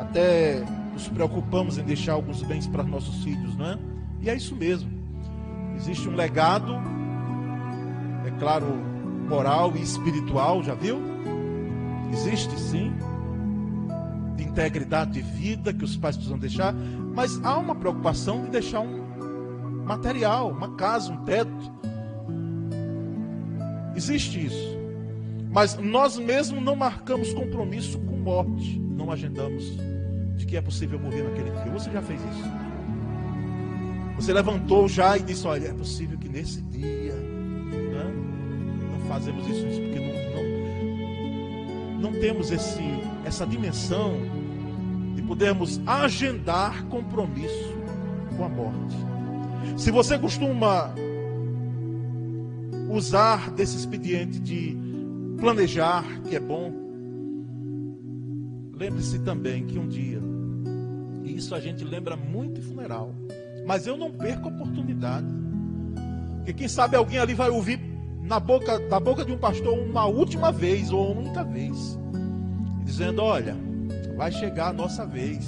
Até 0.00 0.64
nos 0.92 1.08
preocupamos 1.08 1.78
em 1.78 1.82
deixar 1.82 2.14
alguns 2.14 2.42
bens 2.42 2.66
para 2.66 2.82
nossos 2.82 3.22
filhos, 3.22 3.56
não 3.56 3.66
é? 3.66 3.78
E 4.20 4.30
é 4.30 4.34
isso 4.34 4.54
mesmo. 4.56 4.90
Existe 5.76 6.08
um 6.08 6.14
legado, 6.14 6.74
é 8.26 8.30
claro, 8.38 8.66
moral 9.28 9.72
e 9.76 9.82
espiritual, 9.82 10.62
já 10.62 10.74
viu? 10.74 11.00
Existe 12.12 12.58
sim, 12.58 12.92
de 14.36 14.44
integridade 14.44 15.12
de 15.12 15.22
vida 15.22 15.72
que 15.72 15.84
os 15.84 15.96
pais 15.96 16.16
precisam 16.16 16.38
deixar, 16.38 16.74
mas 17.14 17.42
há 17.42 17.58
uma 17.58 17.74
preocupação 17.74 18.44
de 18.44 18.50
deixar 18.50 18.80
um 18.80 19.02
material, 19.84 20.50
uma 20.50 20.74
casa, 20.76 21.12
um 21.12 21.24
teto. 21.24 21.72
Existe 23.96 24.46
isso. 24.46 24.71
Mas 25.52 25.76
nós 25.76 26.18
mesmos 26.18 26.62
não 26.62 26.74
marcamos 26.74 27.34
compromisso 27.34 27.98
com 28.00 28.16
morte, 28.16 28.78
não 28.78 29.12
agendamos 29.12 29.76
de 30.36 30.46
que 30.46 30.56
é 30.56 30.62
possível 30.62 30.98
morrer 30.98 31.22
naquele 31.22 31.50
dia. 31.50 31.70
Você 31.72 31.90
já 31.90 32.00
fez 32.00 32.20
isso? 32.20 32.50
Você 34.16 34.32
levantou 34.32 34.88
já 34.88 35.18
e 35.18 35.22
disse: 35.22 35.46
Olha, 35.46 35.68
é 35.68 35.74
possível 35.74 36.16
que 36.16 36.28
nesse 36.28 36.62
dia. 36.62 37.12
Né? 37.12 38.12
Não 38.92 39.00
fazemos 39.08 39.46
isso, 39.46 39.66
isso 39.66 39.80
porque 39.80 40.00
não, 40.00 40.14
não, 42.00 42.12
não 42.12 42.20
temos 42.20 42.50
esse, 42.50 42.82
essa 43.24 43.46
dimensão 43.46 44.14
de 45.14 45.22
podermos 45.22 45.80
agendar 45.86 46.84
compromisso 46.86 47.74
com 48.36 48.44
a 48.44 48.48
morte. 48.48 48.96
Se 49.76 49.90
você 49.90 50.18
costuma 50.18 50.94
usar 52.88 53.50
desse 53.50 53.76
expediente 53.76 54.38
de 54.38 54.91
planejar, 55.42 56.04
que 56.28 56.36
é 56.36 56.40
bom, 56.40 56.72
lembre-se 58.74 59.18
também 59.18 59.66
que 59.66 59.76
um 59.76 59.88
dia, 59.88 60.20
e 61.24 61.34
isso 61.34 61.52
a 61.52 61.58
gente 61.58 61.82
lembra 61.82 62.14
muito 62.14 62.60
em 62.60 62.62
funeral, 62.62 63.12
mas 63.66 63.84
eu 63.84 63.96
não 63.96 64.12
perco 64.12 64.48
a 64.48 64.52
oportunidade. 64.52 65.26
Porque 66.36 66.52
quem 66.52 66.68
sabe 66.68 66.94
alguém 66.94 67.18
ali 67.18 67.34
vai 67.34 67.50
ouvir 67.50 67.80
na 68.22 68.38
boca, 68.38 68.78
da 68.88 69.00
boca 69.00 69.24
de 69.24 69.32
um 69.32 69.38
pastor 69.38 69.76
uma 69.76 70.06
última 70.06 70.52
vez 70.52 70.92
ou 70.92 71.10
uma 71.10 71.20
única 71.22 71.42
vez. 71.42 71.98
Dizendo: 72.84 73.22
Olha, 73.22 73.56
vai 74.16 74.30
chegar 74.30 74.68
a 74.68 74.72
nossa 74.72 75.04
vez. 75.04 75.44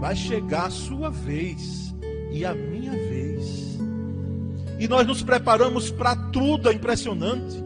Vai 0.00 0.16
chegar 0.16 0.66
a 0.66 0.70
sua 0.70 1.10
vez 1.10 1.94
e 2.32 2.44
a 2.44 2.54
minha 2.54 2.92
vez. 2.92 3.78
E 4.80 4.86
nós 4.88 5.06
nos 5.06 5.22
preparamos 5.22 5.90
para 5.92 6.14
tudo, 6.16 6.68
é 6.68 6.72
impressionante. 6.72 7.65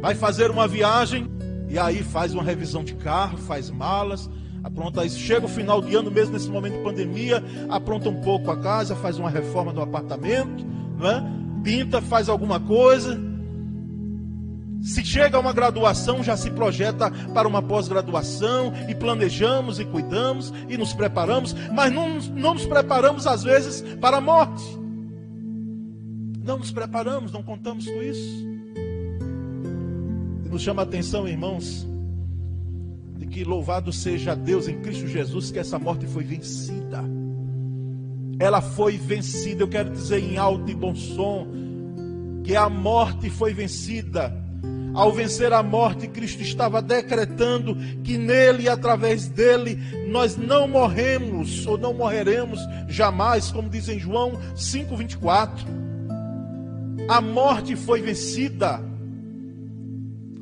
Vai 0.00 0.14
fazer 0.14 0.50
uma 0.50 0.68
viagem 0.68 1.28
e 1.68 1.78
aí 1.78 2.02
faz 2.02 2.32
uma 2.34 2.42
revisão 2.42 2.82
de 2.82 2.94
carro, 2.94 3.36
faz 3.38 3.70
malas, 3.70 4.28
apronta 4.62 5.04
isso. 5.04 5.18
Chega 5.18 5.46
o 5.46 5.48
final 5.48 5.82
de 5.82 5.94
ano, 5.94 6.10
mesmo 6.10 6.32
nesse 6.32 6.48
momento 6.48 6.78
de 6.78 6.82
pandemia, 6.82 7.42
apronta 7.68 8.08
um 8.08 8.20
pouco 8.20 8.50
a 8.50 8.56
casa, 8.56 8.96
faz 8.96 9.18
uma 9.18 9.30
reforma 9.30 9.72
do 9.72 9.80
apartamento, 9.80 10.64
não 10.98 11.10
é? 11.10 11.38
pinta, 11.62 12.00
faz 12.00 12.28
alguma 12.28 12.58
coisa. 12.60 13.20
Se 14.80 15.04
chega 15.04 15.36
a 15.36 15.40
uma 15.40 15.52
graduação, 15.52 16.22
já 16.22 16.36
se 16.36 16.50
projeta 16.50 17.10
para 17.34 17.48
uma 17.48 17.60
pós-graduação 17.60 18.72
e 18.88 18.94
planejamos 18.94 19.80
e 19.80 19.84
cuidamos 19.84 20.52
e 20.68 20.78
nos 20.78 20.94
preparamos, 20.94 21.54
mas 21.72 21.92
não, 21.92 22.18
não 22.18 22.54
nos 22.54 22.64
preparamos 22.64 23.26
às 23.26 23.42
vezes 23.42 23.82
para 24.00 24.18
a 24.18 24.20
morte. 24.20 24.64
Não 26.42 26.58
nos 26.58 26.70
preparamos, 26.70 27.32
não 27.32 27.42
contamos 27.42 27.84
com 27.84 28.02
isso. 28.02 28.57
Nos 30.50 30.62
chama 30.62 30.82
a 30.82 30.84
atenção, 30.84 31.28
irmãos, 31.28 31.86
que 33.30 33.44
louvado 33.44 33.92
seja 33.92 34.34
Deus 34.34 34.66
em 34.66 34.80
Cristo 34.80 35.06
Jesus, 35.06 35.50
que 35.50 35.58
essa 35.58 35.78
morte 35.78 36.06
foi 36.06 36.24
vencida. 36.24 37.04
Ela 38.38 38.60
foi 38.60 38.96
vencida, 38.96 39.62
eu 39.62 39.68
quero 39.68 39.90
dizer 39.90 40.18
em 40.18 40.38
alto 40.38 40.70
e 40.70 40.74
bom 40.74 40.94
som, 40.94 41.46
que 42.42 42.56
a 42.56 42.68
morte 42.68 43.28
foi 43.28 43.52
vencida. 43.52 44.34
Ao 44.94 45.12
vencer 45.12 45.52
a 45.52 45.62
morte, 45.62 46.08
Cristo 46.08 46.42
estava 46.42 46.80
decretando 46.80 47.76
que 48.02 48.16
nele 48.16 48.64
e 48.64 48.68
através 48.68 49.28
dele 49.28 49.78
nós 50.08 50.36
não 50.36 50.66
morremos 50.66 51.66
ou 51.66 51.76
não 51.76 51.92
morreremos 51.92 52.58
jamais, 52.88 53.52
como 53.52 53.68
diz 53.68 53.88
em 53.88 53.98
João 53.98 54.32
5:24. 54.56 55.66
A 57.08 57.20
morte 57.20 57.76
foi 57.76 58.00
vencida 58.00 58.87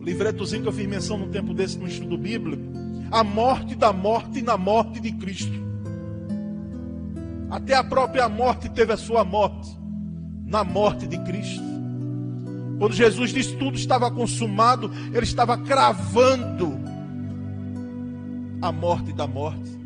livretozinho 0.07 0.63
que 0.63 0.69
eu 0.69 0.73
fiz 0.73 0.87
menção 0.87 1.19
no 1.19 1.27
tempo 1.27 1.53
desse 1.53 1.77
no 1.77 1.89
estudo 1.89 2.17
bíblico, 2.17 2.63
a 3.11 3.25
morte 3.25 3.75
da 3.75 3.93
morte 3.93 4.41
na 4.41 4.57
morte 4.57 5.01
de 5.01 5.11
Cristo. 5.11 5.67
Até 7.51 7.75
a 7.75 7.83
própria 7.83 8.29
morte 8.29 8.69
teve 8.69 8.93
a 8.93 8.97
sua 8.97 9.25
morte 9.25 9.77
na 10.45 10.63
morte 10.63 11.09
de 11.09 11.19
Cristo. 11.19 11.65
Quando 12.79 12.95
Jesus 12.95 13.33
disse 13.33 13.57
tudo 13.57 13.77
estava 13.77 14.09
consumado, 14.09 14.93
ele 15.13 15.25
estava 15.25 15.59
cravando 15.59 16.79
a 18.63 18.71
morte 18.71 19.13
da 19.13 19.27
morte. 19.27 19.77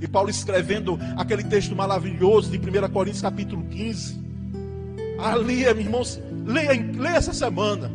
E 0.00 0.08
Paulo 0.08 0.30
escrevendo 0.30 0.98
aquele 1.14 1.44
texto 1.44 1.76
maravilhoso 1.76 2.50
de 2.50 2.56
1 2.56 2.88
Coríntios 2.90 3.20
capítulo 3.20 3.64
15. 3.64 4.18
Ali, 5.18 5.64
meus 5.64 5.78
irmãos, 5.78 6.22
leia, 6.46 6.72
leia 6.72 7.16
essa 7.16 7.34
semana. 7.34 7.90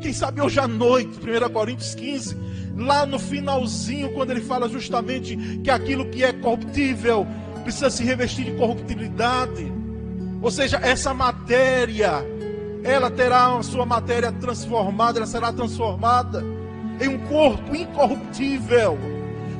Quem 0.00 0.12
sabe 0.12 0.40
hoje 0.40 0.60
à 0.60 0.68
noite, 0.68 1.18
1 1.18 1.52
Coríntios 1.52 1.94
15, 1.94 2.36
lá 2.76 3.06
no 3.06 3.18
finalzinho, 3.18 4.12
quando 4.12 4.30
ele 4.30 4.42
fala 4.42 4.68
justamente 4.68 5.36
que 5.64 5.70
aquilo 5.70 6.06
que 6.10 6.22
é 6.22 6.32
corruptível 6.32 7.26
precisa 7.62 7.90
se 7.90 8.04
revestir 8.04 8.44
de 8.44 8.52
corruptibilidade. 8.52 9.72
Ou 10.42 10.50
seja, 10.50 10.78
essa 10.82 11.14
matéria, 11.14 12.24
ela 12.84 13.10
terá 13.10 13.56
a 13.56 13.62
sua 13.62 13.86
matéria 13.86 14.30
transformada, 14.30 15.18
ela 15.18 15.26
será 15.26 15.52
transformada 15.52 16.44
em 17.00 17.08
um 17.08 17.18
corpo 17.26 17.74
incorruptível, 17.74 18.98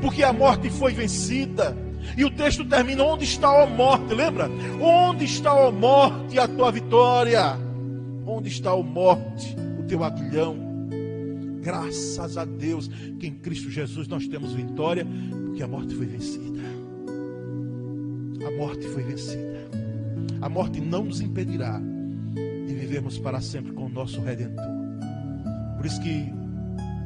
porque 0.03 0.22
a 0.22 0.33
morte 0.33 0.68
foi 0.70 0.92
vencida. 0.92 1.77
E 2.16 2.25
o 2.25 2.31
texto 2.31 2.64
termina: 2.64 3.03
Onde 3.03 3.25
está 3.25 3.62
a 3.62 3.66
morte? 3.66 4.14
Lembra? 4.14 4.49
Onde 4.81 5.25
está 5.25 5.51
a 5.51 5.70
morte 5.72 6.38
a 6.38 6.46
tua 6.46 6.70
vitória? 6.70 7.59
Onde 8.25 8.49
está 8.49 8.70
a 8.70 8.77
morte 8.77 9.65
teu 9.87 10.05
aguilhão. 10.05 10.57
Graças 11.62 12.37
a 12.37 12.44
Deus 12.44 12.88
que 13.18 13.27
em 13.27 13.35
Cristo 13.35 13.70
Jesus 13.70 14.07
nós 14.07 14.27
temos 14.29 14.53
vitória, 14.53 15.07
porque 15.46 15.62
a 15.62 15.68
morte 15.68 15.94
foi 15.94 16.07
vencida. 16.07 16.61
A 18.46 18.51
morte 18.57 18.87
foi 18.88 19.03
vencida. 19.03 19.68
A 20.40 20.49
morte 20.49 20.81
não 20.81 21.05
nos 21.05 21.20
impedirá 21.20 21.81
de 22.66 22.75
vivermos 22.75 23.18
para 23.18 23.40
sempre 23.40 23.72
com 23.72 23.87
o 23.87 23.88
nosso 23.88 24.20
Redentor. 24.20 24.64
Por 25.77 25.87
isso 25.87 26.01
que 26.01 26.33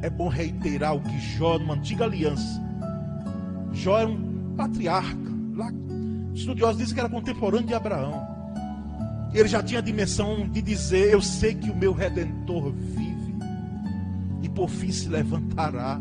é 0.01 0.09
bom 0.09 0.27
reiterar 0.27 0.95
o 0.95 1.01
que 1.01 1.19
Jó, 1.19 1.57
numa 1.57 1.75
antiga 1.75 2.05
aliança, 2.05 2.61
Jó 3.73 3.99
era 3.99 4.09
um 4.09 4.53
patriarca. 4.55 5.31
Lá, 5.55 5.71
estudiosos 6.33 6.77
dizem 6.77 6.93
que 6.93 6.99
era 6.99 7.09
contemporâneo 7.09 7.67
de 7.67 7.73
Abraão. 7.73 8.30
Ele 9.33 9.47
já 9.47 9.63
tinha 9.63 9.79
a 9.79 9.83
dimensão 9.83 10.47
de 10.47 10.61
dizer: 10.61 11.13
Eu 11.13 11.21
sei 11.21 11.55
que 11.55 11.69
o 11.69 11.75
meu 11.75 11.93
redentor 11.93 12.71
vive 12.71 13.11
por 14.53 14.69
fim 14.69 14.91
se 14.91 15.09
levantará. 15.09 15.99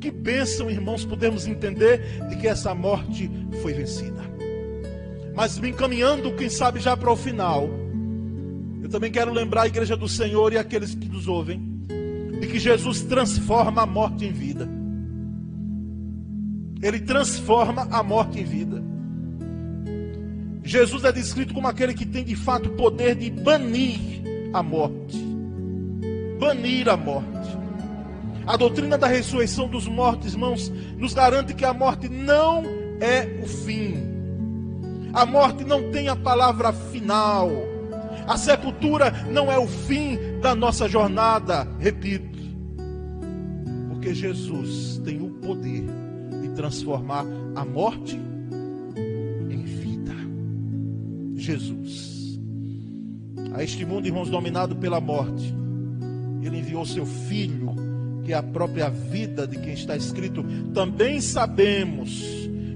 Que 0.00 0.10
bênção, 0.10 0.70
irmãos, 0.70 1.04
podemos 1.04 1.46
entender 1.46 2.28
de 2.28 2.36
que 2.36 2.46
essa 2.46 2.74
morte 2.74 3.30
foi 3.62 3.72
vencida. 3.72 4.22
Mas 5.34 5.58
me 5.58 5.70
encaminhando, 5.70 6.34
quem 6.34 6.48
sabe, 6.48 6.80
já 6.80 6.96
para 6.96 7.10
o 7.10 7.16
final, 7.16 7.68
eu 8.82 8.88
também 8.88 9.10
quero 9.10 9.32
lembrar 9.32 9.62
a 9.62 9.66
igreja 9.66 9.96
do 9.96 10.08
Senhor 10.08 10.52
e 10.52 10.58
aqueles 10.58 10.94
que 10.94 11.08
nos 11.08 11.26
ouvem, 11.26 11.60
de 12.40 12.46
que 12.46 12.58
Jesus 12.58 13.02
transforma 13.02 13.82
a 13.82 13.86
morte 13.86 14.24
em 14.24 14.32
vida. 14.32 14.68
Ele 16.80 17.00
transforma 17.00 17.88
a 17.90 18.02
morte 18.02 18.40
em 18.40 18.44
vida. 18.44 18.82
Jesus 20.68 21.02
é 21.02 21.10
descrito 21.10 21.54
como 21.54 21.66
aquele 21.66 21.94
que 21.94 22.04
tem 22.04 22.22
de 22.22 22.36
fato 22.36 22.68
o 22.68 22.76
poder 22.76 23.14
de 23.14 23.30
banir 23.30 23.98
a 24.52 24.62
morte. 24.62 25.16
Banir 26.38 26.90
a 26.90 26.96
morte. 26.96 27.56
A 28.46 28.54
doutrina 28.54 28.98
da 28.98 29.06
ressurreição 29.06 29.66
dos 29.66 29.88
mortos, 29.88 30.34
irmãos, 30.34 30.70
nos 30.98 31.14
garante 31.14 31.54
que 31.54 31.64
a 31.64 31.72
morte 31.72 32.10
não 32.10 32.64
é 33.00 33.40
o 33.42 33.46
fim. 33.46 33.94
A 35.14 35.24
morte 35.24 35.64
não 35.64 35.90
tem 35.90 36.08
a 36.08 36.16
palavra 36.16 36.70
final. 36.70 37.48
A 38.26 38.36
sepultura 38.36 39.10
não 39.30 39.50
é 39.50 39.58
o 39.58 39.66
fim 39.66 40.18
da 40.42 40.54
nossa 40.54 40.86
jornada, 40.86 41.66
repito. 41.78 42.38
Porque 43.88 44.12
Jesus 44.14 45.00
tem 45.02 45.22
o 45.22 45.30
poder 45.30 45.86
de 46.42 46.50
transformar 46.50 47.24
a 47.56 47.64
morte 47.64 48.27
Jesus. 51.48 52.38
A 53.54 53.62
este 53.62 53.84
mundo, 53.86 54.06
irmãos, 54.06 54.28
dominado 54.28 54.76
pela 54.76 55.00
morte, 55.00 55.54
ele 56.42 56.58
enviou 56.58 56.84
seu 56.84 57.06
filho 57.06 57.74
que 58.24 58.34
é 58.34 58.36
a 58.36 58.42
própria 58.42 58.90
vida 58.90 59.46
de 59.46 59.58
quem 59.58 59.72
está 59.72 59.96
escrito, 59.96 60.44
também 60.74 61.18
sabemos 61.18 62.22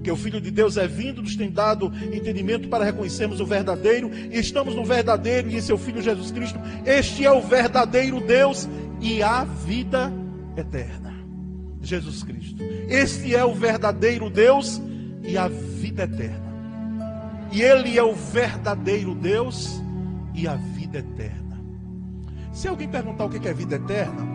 que 0.02 0.10
o 0.10 0.16
Filho 0.16 0.40
de 0.40 0.50
Deus 0.50 0.78
é 0.78 0.88
vindo, 0.88 1.20
nos 1.20 1.36
tem 1.36 1.50
dado 1.50 1.92
entendimento 2.10 2.68
para 2.68 2.86
reconhecermos 2.86 3.38
o 3.38 3.44
verdadeiro, 3.44 4.10
e 4.30 4.38
estamos 4.38 4.74
no 4.74 4.82
verdadeiro 4.82 5.50
e 5.50 5.56
em 5.56 5.60
seu 5.60 5.76
Filho 5.76 6.00
Jesus 6.00 6.30
Cristo. 6.30 6.58
Este 6.86 7.26
é 7.26 7.30
o 7.30 7.42
verdadeiro 7.42 8.18
Deus 8.18 8.66
e 8.98 9.22
a 9.22 9.44
vida 9.44 10.10
eterna. 10.56 11.12
Jesus 11.82 12.22
Cristo. 12.22 12.62
Este 12.88 13.34
é 13.34 13.44
o 13.44 13.52
verdadeiro 13.52 14.30
Deus 14.30 14.80
e 15.22 15.36
a 15.36 15.48
vida 15.48 16.04
eterna. 16.04 16.41
E 17.52 17.60
Ele 17.60 17.98
é 17.98 18.02
o 18.02 18.14
verdadeiro 18.14 19.14
Deus 19.14 19.80
e 20.34 20.48
a 20.48 20.56
vida 20.56 20.98
eterna. 20.98 21.60
Se 22.52 22.66
alguém 22.66 22.88
perguntar 22.88 23.26
o 23.26 23.28
que 23.28 23.46
é 23.46 23.52
vida 23.52 23.76
eterna, 23.76 24.26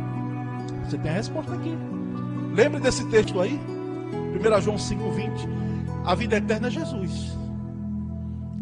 você 0.85 0.97
tem 0.97 1.11
a 1.11 1.15
resposta 1.15 1.53
aqui. 1.53 1.73
Lembre 2.53 2.79
desse 2.79 3.05
texto 3.09 3.41
aí? 3.41 3.59
1 3.59 4.61
João 4.61 4.77
5,20. 4.77 6.05
A 6.05 6.15
vida 6.15 6.37
eterna 6.37 6.67
é 6.67 6.71
Jesus. 6.71 7.37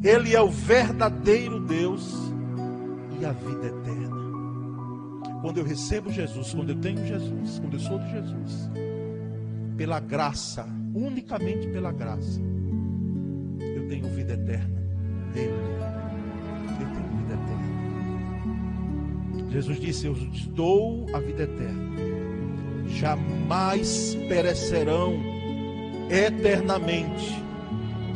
Ele 0.02 0.36
é 0.36 0.42
o 0.42 0.50
verdadeiro 0.50 1.60
Deus 1.60 2.14
e 3.20 3.26
a 3.26 3.32
vida 3.32 3.68
eterna. 3.68 4.16
Quando 5.42 5.58
eu 5.58 5.66
recebo 5.66 6.12
Jesus, 6.12 6.54
quando 6.54 6.70
eu 6.70 6.76
tenho 6.78 7.06
Jesus, 7.06 7.60
quando 7.60 7.74
eu 7.74 7.80
sou 7.80 8.00
de 8.00 8.10
Jesus, 8.10 8.70
pela 9.78 10.00
graça, 10.00 10.66
unicamente 10.94 11.68
pela 11.68 11.92
graça, 11.92 12.42
tenho 13.88 14.08
vida 14.10 14.34
eterna 14.34 14.82
nele. 15.34 15.54
Eu 16.80 16.88
tenho 16.88 17.10
vida 17.18 17.34
eterna. 17.34 17.66
Jesus 19.52 19.80
disse: 19.80 20.08
Eu 20.08 20.16
te 20.16 20.50
dou 20.50 21.06
a 21.14 21.20
vida 21.20 21.44
eterna 21.44 22.16
jamais 22.88 24.16
perecerão 24.28 25.14
eternamente, 26.10 27.44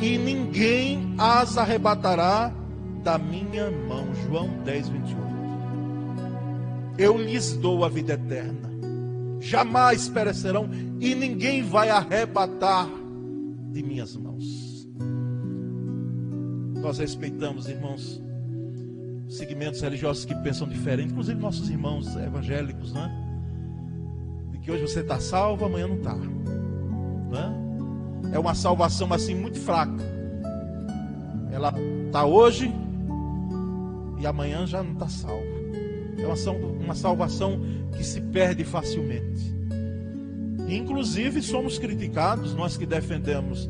e 0.00 0.16
ninguém 0.16 1.14
as 1.18 1.58
arrebatará 1.58 2.52
da 3.02 3.18
minha 3.18 3.70
mão. 3.70 4.06
João 4.26 4.48
10, 4.64 4.88
28. 4.88 5.20
Eu 6.98 7.16
lhes 7.16 7.54
dou 7.54 7.84
a 7.84 7.88
vida 7.88 8.14
eterna, 8.14 8.70
jamais 9.40 10.08
perecerão, 10.08 10.68
e 11.00 11.14
ninguém 11.14 11.62
vai 11.62 11.90
arrebatar 11.90 12.88
de 13.72 13.82
minhas 13.82 14.16
mãos. 14.16 14.29
Nós 16.82 16.98
respeitamos, 16.98 17.68
irmãos, 17.68 18.20
segmentos 19.28 19.80
religiosos 19.80 20.24
que 20.24 20.34
pensam 20.36 20.68
diferente, 20.68 21.10
inclusive 21.10 21.40
nossos 21.40 21.68
irmãos 21.70 22.16
evangélicos, 22.16 22.92
né? 22.92 23.28
que 24.62 24.70
hoje 24.70 24.82
você 24.82 25.00
está 25.00 25.18
salvo, 25.18 25.64
amanhã 25.64 25.86
não 25.88 25.96
está. 25.96 26.16
É? 28.32 28.36
é 28.36 28.38
uma 28.38 28.54
salvação 28.54 29.12
assim 29.12 29.34
muito 29.34 29.58
fraca. 29.58 30.02
Ela 31.50 31.74
está 32.06 32.24
hoje 32.24 32.72
e 34.18 34.26
amanhã 34.26 34.66
já 34.66 34.82
não 34.82 34.92
está 34.92 35.08
salvo. 35.08 35.60
É 36.18 36.84
uma 36.84 36.94
salvação 36.94 37.60
que 37.96 38.04
se 38.04 38.20
perde 38.20 38.64
facilmente. 38.64 39.54
Inclusive 40.68 41.42
somos 41.42 41.78
criticados, 41.78 42.54
nós 42.54 42.76
que 42.76 42.86
defendemos 42.86 43.68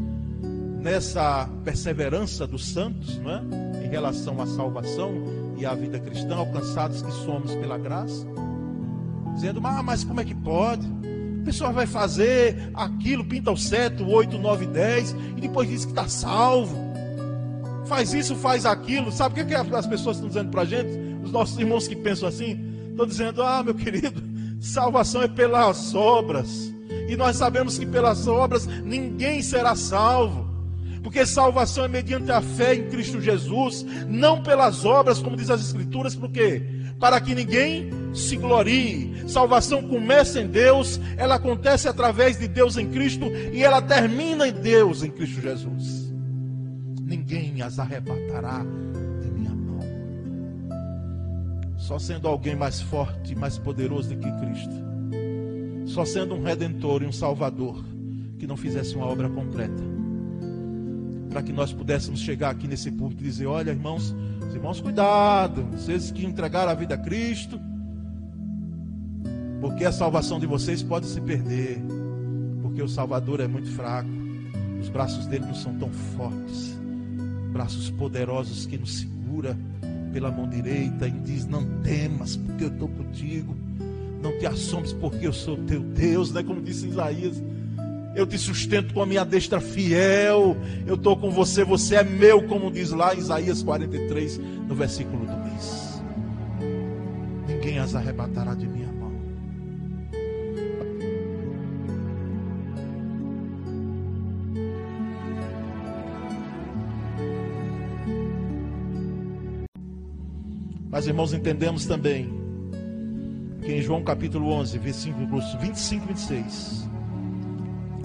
nessa 0.80 1.48
perseverança 1.64 2.46
dos 2.46 2.72
santos, 2.72 3.18
não 3.18 3.30
é? 3.30 3.42
em 3.84 3.88
relação 3.88 4.40
à 4.40 4.46
salvação 4.46 5.12
e 5.56 5.66
à 5.66 5.74
vida 5.74 5.98
cristã, 5.98 6.36
alcançados 6.36 7.02
que 7.02 7.12
somos 7.12 7.54
pela 7.54 7.76
graça 7.76 8.26
dizendo, 9.40 9.60
ah, 9.64 9.82
mas 9.82 10.04
como 10.04 10.20
é 10.20 10.24
que 10.24 10.34
pode? 10.34 10.86
A 11.40 11.44
pessoa 11.44 11.72
vai 11.72 11.86
fazer 11.86 12.70
aquilo, 12.74 13.24
pinta 13.24 13.50
o 13.50 13.56
seto, 13.56 14.06
8, 14.06 14.38
9, 14.38 14.66
10, 14.66 15.16
e 15.36 15.40
depois 15.40 15.68
diz 15.68 15.84
que 15.86 15.92
está 15.92 16.06
salvo. 16.06 16.76
Faz 17.86 18.12
isso, 18.12 18.36
faz 18.36 18.66
aquilo. 18.66 19.10
Sabe 19.10 19.32
o 19.32 19.46
que, 19.46 19.54
é 19.54 19.64
que 19.64 19.74
as 19.74 19.86
pessoas 19.86 20.16
estão 20.16 20.28
dizendo 20.28 20.50
para 20.50 20.62
a 20.62 20.64
gente? 20.66 20.90
Os 21.24 21.32
nossos 21.32 21.58
irmãos 21.58 21.88
que 21.88 21.96
pensam 21.96 22.28
assim, 22.28 22.60
estão 22.90 23.06
dizendo, 23.06 23.42
ah, 23.42 23.62
meu 23.62 23.74
querido, 23.74 24.22
salvação 24.60 25.22
é 25.22 25.28
pelas 25.28 25.94
obras. 25.94 26.72
E 27.08 27.16
nós 27.16 27.36
sabemos 27.36 27.78
que 27.78 27.86
pelas 27.86 28.28
obras 28.28 28.66
ninguém 28.66 29.40
será 29.40 29.74
salvo. 29.74 30.49
Porque 31.02 31.24
salvação 31.24 31.84
é 31.84 31.88
mediante 31.88 32.30
a 32.30 32.42
fé 32.42 32.74
em 32.74 32.88
Cristo 32.88 33.20
Jesus, 33.20 33.84
não 34.06 34.42
pelas 34.42 34.84
obras, 34.84 35.20
como 35.20 35.36
diz 35.36 35.50
as 35.50 35.60
Escrituras, 35.60 36.14
por 36.14 36.30
quê? 36.30 36.62
Para 36.98 37.20
que 37.20 37.34
ninguém 37.34 37.90
se 38.12 38.36
glorie. 38.36 39.28
Salvação 39.28 39.82
começa 39.82 40.40
em 40.40 40.46
Deus, 40.46 41.00
ela 41.16 41.36
acontece 41.36 41.88
através 41.88 42.38
de 42.38 42.46
Deus 42.46 42.76
em 42.76 42.90
Cristo 42.90 43.26
e 43.52 43.62
ela 43.62 43.80
termina 43.80 44.46
em 44.46 44.52
Deus 44.52 45.02
em 45.02 45.10
Cristo 45.10 45.40
Jesus. 45.40 46.12
Ninguém 47.00 47.62
as 47.62 47.78
arrebatará 47.78 48.62
de 49.22 49.30
minha 49.30 49.54
mão. 49.54 49.80
Só 51.78 51.98
sendo 51.98 52.28
alguém 52.28 52.54
mais 52.54 52.80
forte, 52.80 53.34
mais 53.34 53.56
poderoso 53.56 54.10
do 54.10 54.16
que 54.16 54.30
Cristo. 54.32 54.74
Só 55.86 56.04
sendo 56.04 56.34
um 56.34 56.42
redentor 56.42 57.02
e 57.02 57.06
um 57.06 57.12
salvador 57.12 57.82
que 58.38 58.46
não 58.46 58.56
fizesse 58.56 58.94
uma 58.94 59.06
obra 59.06 59.28
completa. 59.28 59.99
Para 61.30 61.42
que 61.42 61.52
nós 61.52 61.72
pudéssemos 61.72 62.20
chegar 62.20 62.50
aqui 62.50 62.66
nesse 62.66 62.90
púlpito 62.90 63.22
e 63.22 63.26
dizer: 63.26 63.46
Olha, 63.46 63.70
irmãos, 63.70 64.14
irmãos, 64.52 64.80
cuidado, 64.80 65.62
vocês 65.72 66.10
que 66.10 66.26
entregaram 66.26 66.72
a 66.72 66.74
vida 66.74 66.96
a 66.96 66.98
Cristo, 66.98 67.58
porque 69.60 69.84
a 69.84 69.92
salvação 69.92 70.40
de 70.40 70.46
vocês 70.46 70.82
pode 70.82 71.06
se 71.06 71.20
perder. 71.20 71.80
Porque 72.62 72.82
o 72.82 72.88
Salvador 72.88 73.40
é 73.40 73.46
muito 73.46 73.70
fraco. 73.70 74.08
Os 74.80 74.88
braços 74.88 75.26
dele 75.26 75.44
não 75.46 75.54
são 75.54 75.74
tão 75.76 75.90
fortes. 75.90 76.76
Braços 77.52 77.90
poderosos 77.90 78.66
que 78.66 78.78
nos 78.78 79.00
segura 79.00 79.56
pela 80.12 80.30
mão 80.30 80.48
direita 80.48 81.06
e 81.06 81.12
diz: 81.12 81.46
Não 81.46 81.64
temas, 81.82 82.36
porque 82.36 82.64
eu 82.64 82.68
estou 82.68 82.88
contigo. 82.88 83.56
Não 84.22 84.38
te 84.38 84.46
assombres, 84.46 84.92
porque 84.92 85.26
eu 85.26 85.32
sou 85.32 85.56
teu 85.58 85.80
Deus, 85.80 86.32
né? 86.32 86.42
Como 86.42 86.60
disse 86.60 86.88
Isaías. 86.88 87.42
Eu 88.14 88.26
te 88.26 88.36
sustento 88.36 88.92
com 88.92 89.02
a 89.02 89.06
minha 89.06 89.24
destra 89.24 89.60
fiel. 89.60 90.56
Eu 90.86 90.96
estou 90.96 91.16
com 91.16 91.30
você, 91.30 91.64
você 91.64 91.96
é 91.96 92.04
meu, 92.04 92.42
como 92.46 92.70
diz 92.70 92.90
lá 92.90 93.14
Isaías 93.14 93.62
43, 93.62 94.38
no 94.38 94.74
versículo 94.74 95.26
2. 95.26 96.02
Ninguém 97.46 97.78
as 97.78 97.94
arrebatará 97.94 98.54
de 98.54 98.66
mim. 98.66 98.80
Mas, 111.00 111.06
irmãos, 111.06 111.32
entendemos 111.32 111.86
também 111.86 112.28
que 113.62 113.72
em 113.72 113.80
João 113.80 114.02
capítulo 114.02 114.50
11, 114.52 114.78
versículos 114.78 115.54
25 115.54 116.04
e 116.04 116.08
26, 116.08 116.89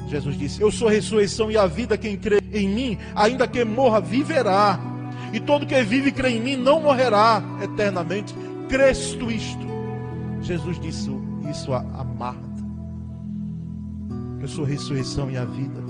Jesus 0.07 0.37
disse: 0.37 0.61
Eu 0.61 0.71
sou 0.71 0.87
a 0.87 0.91
ressurreição 0.91 1.51
e 1.51 1.57
a 1.57 1.65
vida, 1.65 1.97
quem 1.97 2.17
crê 2.17 2.41
em 2.53 2.69
mim, 2.69 2.97
ainda 3.15 3.47
que 3.47 3.63
morra, 3.63 3.99
viverá. 3.99 4.79
E 5.33 5.39
todo 5.39 5.65
que 5.65 5.81
vive 5.83 6.09
e 6.09 6.11
crê 6.11 6.29
em 6.29 6.41
mim 6.41 6.55
não 6.55 6.81
morrerá 6.81 7.43
eternamente. 7.61 8.33
Crês 8.69 9.13
tu 9.13 9.29
isto? 9.29 9.65
Jesus 10.41 10.79
disse 10.79 11.09
isso 11.49 11.73
a, 11.73 11.79
a 11.79 12.03
Marta. 12.03 12.55
Eu 14.39 14.47
sou 14.47 14.63
a 14.63 14.67
ressurreição 14.67 15.29
e 15.29 15.37
a 15.37 15.43
vida. 15.43 15.81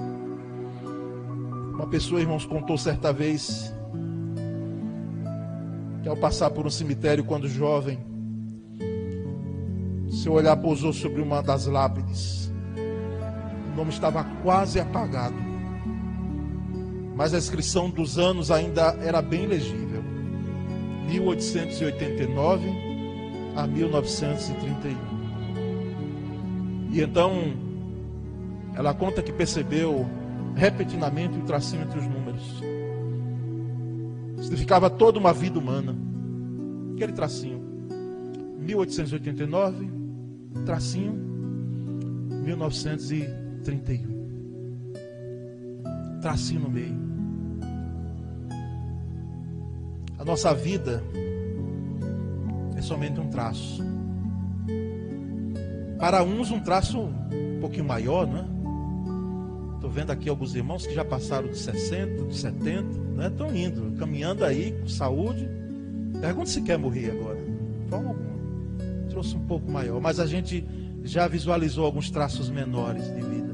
Uma 1.73 1.87
pessoa, 1.87 2.21
irmãos, 2.21 2.45
contou 2.45 2.77
certa 2.77 3.11
vez 3.11 3.73
que 6.01 6.07
ao 6.07 6.15
passar 6.15 6.51
por 6.51 6.65
um 6.65 6.69
cemitério 6.69 7.23
quando 7.23 7.49
jovem, 7.49 7.99
seu 10.09 10.33
olhar 10.33 10.55
pousou 10.55 10.93
sobre 10.93 11.21
uma 11.21 11.41
das 11.43 11.65
lápides. 11.65 12.44
O 13.75 13.77
nome 13.77 13.89
estava 13.89 14.23
quase 14.41 14.79
apagado, 14.79 15.35
mas 17.13 17.33
a 17.33 17.37
inscrição 17.37 17.89
dos 17.89 18.17
anos 18.17 18.49
ainda 18.49 18.97
era 19.01 19.21
bem 19.21 19.45
legível. 19.45 20.01
1889 21.09 22.69
a 23.53 23.67
1931. 23.67 24.95
E 26.89 27.01
então 27.01 27.33
ela 28.75 28.93
conta 28.93 29.21
que 29.21 29.33
percebeu 29.33 30.07
repentinamente 30.55 31.37
o 31.37 31.41
tracinho 31.41 31.81
entre 31.81 31.99
os 31.99 32.07
números. 32.07 32.63
Significava 34.41 34.89
toda 34.89 35.19
uma 35.19 35.33
vida 35.33 35.59
humana. 35.59 35.93
Aquele 36.93 37.11
tracinho. 37.11 37.61
1889, 38.57 39.91
tracinho 40.65 41.25
1931. 43.65 46.21
Tracinho 46.21 46.61
no 46.61 46.69
meio. 46.69 46.95
A 50.19 50.23
nossa 50.23 50.53
vida 50.53 51.03
é 52.75 52.81
somente 52.81 53.19
um 53.19 53.29
traço. 53.29 53.83
Para 55.99 56.23
uns, 56.23 56.51
um 56.51 56.59
traço 56.59 56.99
um 56.99 57.59
pouquinho 57.59 57.85
maior, 57.85 58.27
não 58.27 58.37
é? 58.37 58.45
Estou 59.75 59.89
vendo 59.89 60.11
aqui 60.11 60.29
alguns 60.29 60.55
irmãos 60.55 60.85
que 60.85 60.93
já 60.93 61.05
passaram 61.05 61.47
de 61.47 61.57
60, 61.57 62.25
de 62.25 62.37
70, 62.37 62.99
né? 63.15 63.27
Estão 63.27 63.55
indo, 63.55 63.93
caminhando 63.97 64.43
aí 64.43 64.71
com 64.71 64.87
saúde. 64.87 65.47
Pergunta 66.19 66.49
se 66.49 66.61
quer 66.61 66.77
morrer 66.77 67.11
agora. 67.11 67.39
Forma 67.89 68.09
alguma. 68.09 68.35
Trouxe 69.09 69.35
um 69.35 69.45
pouco 69.45 69.71
maior, 69.71 70.01
mas 70.01 70.19
a 70.19 70.25
gente 70.25 70.65
já 71.03 71.27
visualizou 71.27 71.85
alguns 71.85 72.09
traços 72.09 72.49
menores 72.49 73.05
de 73.13 73.21
vida. 73.21 73.44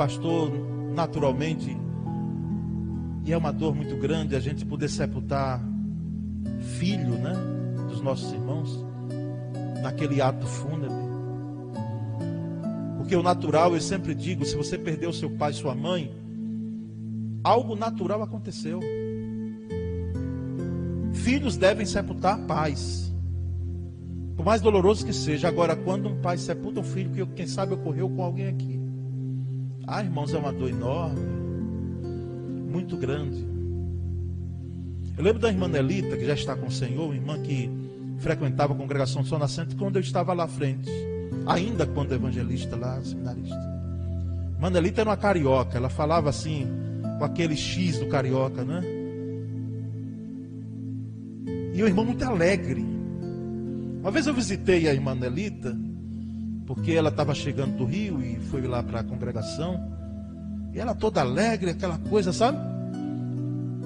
Pastor, 0.00 0.50
naturalmente, 0.94 1.76
e 3.22 3.30
é 3.30 3.36
uma 3.36 3.52
dor 3.52 3.74
muito 3.74 3.94
grande 3.98 4.34
a 4.34 4.40
gente 4.40 4.64
poder 4.64 4.88
sepultar 4.88 5.62
filho, 6.78 7.18
né, 7.18 7.34
dos 7.86 8.00
nossos 8.00 8.32
irmãos 8.32 8.82
naquele 9.82 10.22
ato 10.22 10.46
fúnebre. 10.46 10.96
Porque 12.96 13.14
o 13.14 13.22
natural, 13.22 13.74
eu 13.74 13.80
sempre 13.82 14.14
digo, 14.14 14.46
se 14.46 14.56
você 14.56 14.78
perdeu 14.78 15.12
seu 15.12 15.28
pai, 15.28 15.52
sua 15.52 15.74
mãe, 15.74 16.10
algo 17.44 17.76
natural 17.76 18.22
aconteceu. 18.22 18.80
Filhos 21.12 21.58
devem 21.58 21.84
sepultar 21.84 22.38
pais. 22.46 23.12
Por 24.34 24.46
mais 24.46 24.62
doloroso 24.62 25.04
que 25.04 25.12
seja, 25.12 25.46
agora 25.46 25.76
quando 25.76 26.08
um 26.08 26.22
pai 26.22 26.38
sepulta 26.38 26.80
um 26.80 26.84
filho, 26.84 27.10
que 27.10 27.34
quem 27.34 27.46
sabe 27.46 27.74
ocorreu 27.74 28.08
com 28.08 28.24
alguém 28.24 28.48
aqui. 28.48 28.79
Ah, 29.92 30.04
irmãos, 30.04 30.32
é 30.32 30.38
uma 30.38 30.52
dor 30.52 30.70
enorme, 30.70 31.20
muito 32.70 32.96
grande. 32.96 33.44
Eu 35.18 35.24
lembro 35.24 35.40
da 35.40 35.48
irmã 35.48 35.66
Nelita, 35.66 36.16
que 36.16 36.24
já 36.24 36.34
está 36.34 36.54
com 36.54 36.68
o 36.68 36.70
Senhor, 36.70 37.12
irmã 37.12 37.42
que 37.42 37.68
frequentava 38.20 38.72
a 38.72 38.76
congregação 38.76 39.24
Sol 39.24 39.38
Nascente, 39.38 39.74
quando 39.74 39.96
eu 39.96 40.00
estava 40.00 40.32
lá 40.32 40.44
à 40.44 40.48
frente 40.48 40.88
ainda 41.46 41.86
quando 41.86 42.14
evangelista 42.14 42.76
lá, 42.76 43.02
seminarista. 43.02 43.58
Manelita 44.58 45.00
era 45.00 45.10
uma 45.10 45.16
carioca, 45.16 45.76
ela 45.76 45.88
falava 45.88 46.28
assim, 46.28 46.66
com 47.18 47.24
aquele 47.24 47.56
X 47.56 47.98
do 47.98 48.06
carioca, 48.06 48.62
né? 48.62 48.82
E 51.74 51.82
o 51.82 51.86
irmão 51.86 52.04
muito 52.04 52.22
alegre. 52.22 52.84
Uma 54.00 54.10
vez 54.10 54.26
eu 54.26 54.34
visitei 54.34 54.88
a 54.88 54.92
irmã 54.92 55.14
Nelita, 55.14 55.76
porque 56.70 56.92
ela 56.92 57.08
estava 57.08 57.34
chegando 57.34 57.78
do 57.78 57.84
Rio 57.84 58.22
e 58.22 58.36
foi 58.36 58.64
lá 58.64 58.80
para 58.80 59.00
a 59.00 59.02
congregação. 59.02 59.92
E 60.72 60.78
ela 60.78 60.94
toda 60.94 61.20
alegre, 61.20 61.70
aquela 61.70 61.98
coisa, 61.98 62.32
sabe? 62.32 62.58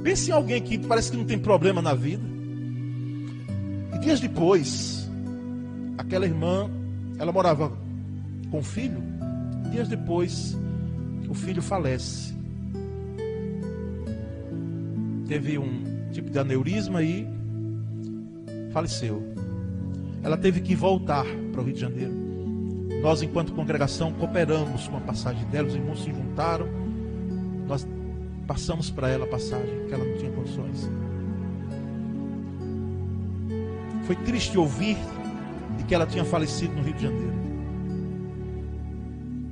Pense 0.02 0.30
em 0.30 0.34
alguém 0.34 0.60
que 0.60 0.76
parece 0.76 1.10
que 1.10 1.16
não 1.16 1.24
tem 1.24 1.38
problema 1.38 1.80
na 1.80 1.94
vida. 1.94 2.22
E 3.94 3.98
dias 4.00 4.20
depois, 4.20 5.10
aquela 5.96 6.26
irmã 6.26 6.68
ela 7.18 7.32
morava 7.32 7.72
com 8.50 8.58
o 8.58 8.62
filho. 8.62 9.02
Dias 9.70 9.88
depois, 9.88 10.54
o 11.26 11.32
filho 11.32 11.62
falece. 11.62 12.34
Teve 15.26 15.56
um 15.56 16.10
tipo 16.12 16.28
de 16.28 16.38
aneurisma 16.38 17.02
e 17.02 17.26
faleceu. 18.74 19.22
Ela 20.22 20.36
teve 20.36 20.60
que 20.60 20.74
voltar 20.76 21.24
para 21.50 21.62
o 21.62 21.64
Rio 21.64 21.72
de 21.72 21.80
Janeiro. 21.80 22.23
Nós, 23.04 23.20
enquanto 23.20 23.52
congregação, 23.52 24.14
cooperamos 24.14 24.88
com 24.88 24.96
a 24.96 25.00
passagem 25.00 25.44
dela. 25.50 25.68
Os 25.68 25.74
irmãos 25.74 26.02
se 26.02 26.10
juntaram. 26.10 26.66
Nós 27.68 27.86
passamos 28.46 28.90
para 28.90 29.10
ela 29.10 29.26
a 29.26 29.28
passagem, 29.28 29.86
que 29.86 29.92
ela 29.92 30.02
não 30.02 30.16
tinha 30.16 30.32
condições. 30.32 30.90
Foi 34.06 34.16
triste 34.16 34.56
ouvir 34.56 34.96
de 35.76 35.84
que 35.84 35.94
ela 35.94 36.06
tinha 36.06 36.24
falecido 36.24 36.74
no 36.74 36.82
Rio 36.82 36.94
de 36.94 37.02
Janeiro. 37.02 37.34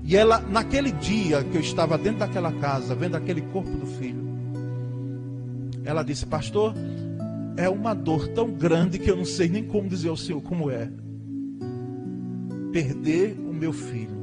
E 0.03 0.17
ela, 0.17 0.39
naquele 0.39 0.91
dia 0.91 1.45
que 1.45 1.55
eu 1.55 1.61
estava 1.61 1.99
dentro 1.99 2.21
daquela 2.21 2.53
casa, 2.53 2.95
vendo 2.95 3.17
aquele 3.17 3.43
corpo 3.43 3.71
do 3.71 3.87
filho, 3.87 4.25
ela 5.85 6.03
disse: 6.03 6.25
Pastor, 6.25 6.73
é 7.55 7.69
uma 7.69 7.93
dor 7.93 8.29
tão 8.29 8.51
grande 8.51 8.99
que 8.99 9.11
eu 9.11 9.17
não 9.17 9.27
sei 9.27 9.51
nem 9.51 9.63
como 9.63 9.91
dizer 9.91 10.09
ao 10.09 10.17
Senhor 10.17 10.41
como 10.41 10.71
é. 10.71 10.89
Perder 12.73 13.39
o 13.39 13.53
meu 13.53 13.73
filho. 13.73 14.23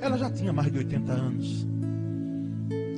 Ela 0.00 0.18
já 0.18 0.30
tinha 0.30 0.52
mais 0.52 0.70
de 0.70 0.78
80 0.78 1.12
anos. 1.12 1.66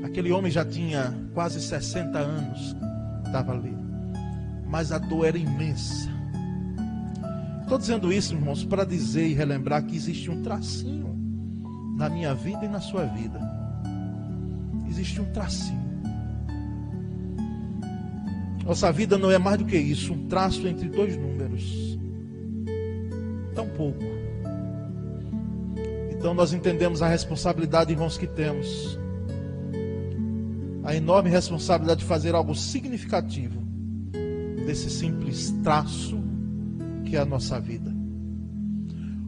Aquele 0.03 0.33
homem 0.33 0.51
já 0.51 0.65
tinha 0.65 1.15
quase 1.33 1.61
60 1.61 2.19
anos. 2.19 2.77
Estava 3.25 3.53
ali. 3.53 3.77
Mas 4.69 4.91
a 4.91 4.99
dor 4.99 5.25
era 5.25 5.39
imensa. 5.39 6.11
Estou 7.63 7.79
dizendo 7.79 8.13
isso, 8.13 8.35
irmãos, 8.35 8.65
para 8.65 8.85
dizer 8.85 9.29
e 9.29 9.35
relembrar 9.35 9.85
que 9.85 9.95
existe 9.95 10.29
um 10.29 10.43
tracinho 10.43 11.17
na 11.97 12.09
minha 12.09 12.35
vida 12.35 12.65
e 12.65 12.69
na 12.69 12.81
sua 12.81 13.05
vida. 13.05 13.39
Existe 14.89 15.21
um 15.21 15.33
tracinho. 15.33 15.79
Nossa 18.65 18.91
vida 18.91 19.17
não 19.17 19.31
é 19.31 19.39
mais 19.39 19.59
do 19.59 19.65
que 19.65 19.77
isso, 19.77 20.13
um 20.13 20.27
traço 20.27 20.67
entre 20.67 20.89
dois 20.89 21.17
números. 21.17 21.90
Pouco. 23.81 24.05
Então 26.11 26.35
nós 26.35 26.53
entendemos 26.53 27.01
a 27.01 27.09
responsabilidade, 27.09 27.91
irmãos, 27.91 28.19
que 28.19 28.27
temos. 28.27 28.99
A 30.85 30.95
enorme 30.95 31.31
responsabilidade 31.31 32.01
de 32.01 32.07
fazer 32.07 32.35
algo 32.35 32.55
significativo 32.55 33.59
desse 34.67 34.91
simples 34.91 35.55
traço 35.63 36.23
que 37.07 37.17
é 37.17 37.21
a 37.21 37.25
nossa 37.25 37.59
vida. 37.59 37.91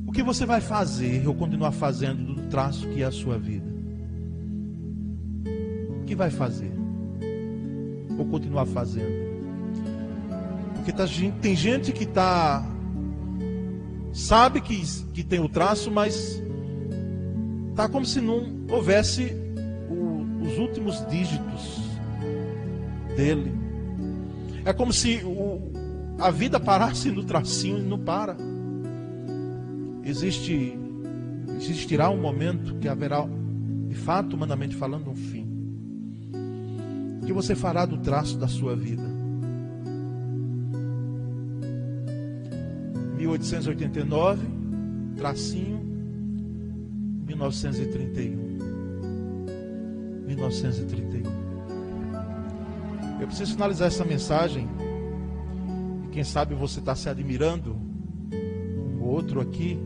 O 0.06 0.12
que 0.12 0.22
você 0.22 0.44
vai 0.44 0.60
fazer 0.60 1.26
ou 1.26 1.34
continuar 1.34 1.72
fazendo 1.72 2.34
do 2.34 2.42
traço 2.50 2.86
que 2.88 3.02
é 3.02 3.06
a 3.06 3.10
sua 3.10 3.38
vida? 3.38 3.72
O 6.02 6.04
que 6.04 6.14
vai 6.14 6.28
fazer? 6.28 6.74
Ou 8.18 8.26
continuar 8.26 8.66
fazendo? 8.66 9.32
Porque 10.74 10.92
tá, 10.92 11.06
tem 11.40 11.56
gente 11.56 11.90
que 11.90 12.04
tá 12.04 12.70
sabe 14.12 14.60
que, 14.60 14.82
que 15.12 15.24
tem 15.24 15.40
o 15.40 15.48
traço, 15.48 15.90
mas 15.90 16.42
tá 17.74 17.88
como 17.88 18.04
se 18.04 18.20
não 18.20 18.66
houvesse 18.70 19.32
o, 19.90 20.44
os 20.44 20.58
últimos 20.58 21.06
dígitos 21.08 21.80
dele. 23.16 23.52
É 24.64 24.72
como 24.72 24.92
se 24.92 25.22
o, 25.24 25.72
a 26.18 26.30
vida 26.30 26.60
parasse 26.60 27.10
no 27.10 27.24
tracinho 27.24 27.78
e 27.78 27.82
não 27.82 27.98
para. 27.98 28.36
Existe, 30.04 30.78
existirá 31.56 32.10
um 32.10 32.20
momento 32.20 32.76
que 32.76 32.88
haverá, 32.88 33.26
de 33.88 33.94
fato, 33.94 34.34
humanamente 34.34 34.76
falando, 34.76 35.10
um 35.10 35.16
fim. 35.16 35.48
Que 37.24 37.32
você 37.32 37.54
fará 37.54 37.86
do 37.86 37.98
traço 37.98 38.36
da 38.36 38.48
sua 38.48 38.76
vida. 38.76 39.11
1889, 43.42 44.46
tracinho, 45.16 45.80
1931. 47.26 48.58
1931. 50.26 51.42
Eu 53.20 53.26
preciso 53.26 53.52
finalizar 53.52 53.88
essa 53.88 54.04
mensagem 54.04 54.68
Quem 56.12 56.22
sabe 56.24 56.54
você 56.54 56.78
está 56.78 56.94
se 56.94 57.08
admirando, 57.08 57.74
um 58.30 59.02
outro 59.02 59.40
aqui, 59.40 59.78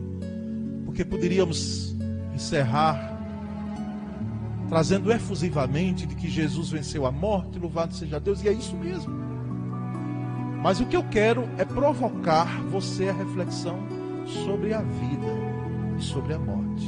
porque 0.85 1.05
poderíamos 1.05 1.95
encerrar 2.35 3.17
trazendo 4.67 5.09
efusivamente 5.11 6.05
de 6.05 6.15
que 6.15 6.29
Jesus 6.29 6.69
venceu 6.69 7.05
a 7.05 7.11
morte, 7.11 7.57
louvado 7.57 7.95
seja 7.95 8.19
Deus, 8.19 8.43
e 8.43 8.49
é 8.49 8.51
isso 8.51 8.75
mesmo. 8.75 9.26
Mas 10.67 10.81
o 10.81 10.85
que 10.85 10.97
eu 10.97 11.03
quero 11.05 11.47
é 11.57 11.63
provocar 11.63 12.61
você 12.63 13.07
a 13.07 13.13
reflexão 13.13 13.79
sobre 14.43 14.73
a 14.73 14.81
vida 14.81 15.27
e 15.97 16.03
sobre 16.03 16.33
a 16.33 16.37
morte. 16.37 16.85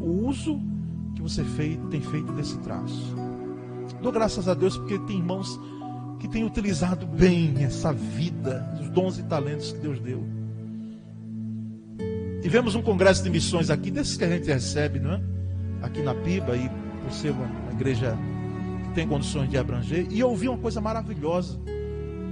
O 0.00 0.26
uso 0.26 0.60
que 1.14 1.22
você 1.22 1.44
tem 1.88 2.00
feito 2.00 2.32
desse 2.32 2.58
traço. 2.58 3.14
Dou 4.02 4.10
graças 4.10 4.48
a 4.48 4.54
Deus 4.54 4.76
porque 4.76 4.98
tem 4.98 5.18
irmãos 5.18 5.56
que 6.18 6.26
têm 6.26 6.42
utilizado 6.42 7.06
bem 7.06 7.54
essa 7.62 7.92
vida, 7.92 8.76
os 8.80 8.90
dons 8.90 9.20
e 9.20 9.22
talentos 9.22 9.70
que 9.70 9.78
Deus 9.78 10.00
deu. 10.00 10.24
Tivemos 12.42 12.74
um 12.74 12.82
congresso 12.82 13.22
de 13.22 13.30
missões 13.30 13.70
aqui, 13.70 13.88
desses 13.88 14.16
que 14.16 14.24
a 14.24 14.28
gente 14.28 14.48
recebe, 14.48 14.98
não 14.98 15.12
é? 15.12 15.22
Aqui 15.80 16.02
na 16.02 16.12
Piba, 16.12 16.56
e 16.56 16.68
por 17.04 17.12
ser 17.12 17.30
uma 17.30 17.70
igreja 17.70 18.18
que 18.88 18.94
tem 18.96 19.06
condições 19.06 19.48
de 19.48 19.56
abranger, 19.56 20.08
e 20.10 20.18
eu 20.18 20.28
ouvi 20.28 20.48
uma 20.48 20.58
coisa 20.58 20.80
maravilhosa 20.80 21.56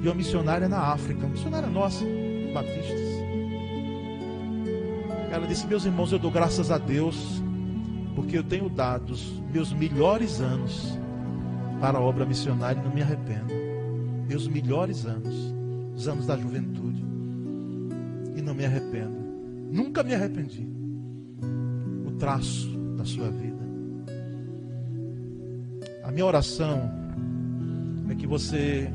de 0.01 0.09
uma 0.09 0.15
missionária 0.15 0.69
na 0.69 0.79
África, 0.79 1.21
uma 1.21 1.31
missionária 1.31 1.69
nossa, 1.69 2.05
batistas. 2.55 3.01
Ela 5.31 5.47
disse: 5.47 5.67
Meus 5.67 5.85
irmãos, 5.85 6.11
eu 6.13 6.19
dou 6.19 6.31
graças 6.31 6.71
a 6.71 6.79
Deus, 6.79 7.43
porque 8.15 8.39
eu 8.39 8.43
tenho 8.43 8.69
dado 8.69 9.11
os 9.11 9.41
meus 9.53 9.73
melhores 9.73 10.41
anos 10.41 10.99
para 11.81 11.99
a 11.99 12.01
obra 12.01 12.25
missionária 12.25 12.81
e 12.81 12.85
não 12.85 12.93
me 12.93 13.03
arrependo. 13.03 13.53
Meus 14.27 14.49
melhores 14.49 15.07
anos, 15.07 15.35
os 15.95 16.09
anos 16.09 16.27
da 16.27 16.37
juventude, 16.37 17.05
e 18.37 18.43
não 18.43 18.55
me 18.55 18.65
arrependo. 18.65 19.19
Nunca 19.71 20.03
me 20.03 20.15
arrependi. 20.15 20.69
O 22.07 22.13
traço 22.13 22.69
da 22.97 23.05
sua 23.05 23.31
vida. 23.31 23.61
A 26.05 26.11
minha 26.11 26.27
oração 26.27 26.91
é 28.09 28.15
que 28.15 28.27
você 28.27 28.93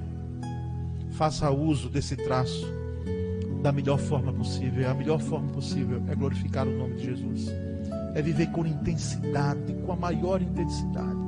faça 1.16 1.50
uso 1.50 1.90
desse 1.90 2.16
traço 2.16 2.66
da 3.62 3.72
melhor 3.72 3.98
forma 3.98 4.32
possível. 4.32 4.90
A 4.90 4.94
melhor 4.94 5.20
forma 5.20 5.50
possível 5.50 6.02
é 6.08 6.16
glorificar 6.16 6.68
o 6.68 6.78
nome 6.78 6.96
de 6.96 7.06
Jesus. 7.06 7.48
É 8.14 8.22
viver 8.22 8.52
com 8.52 8.66
intensidade, 8.66 9.74
com 9.86 9.92
a 9.92 9.96
maior 9.96 10.42
intensidade. 10.42 11.26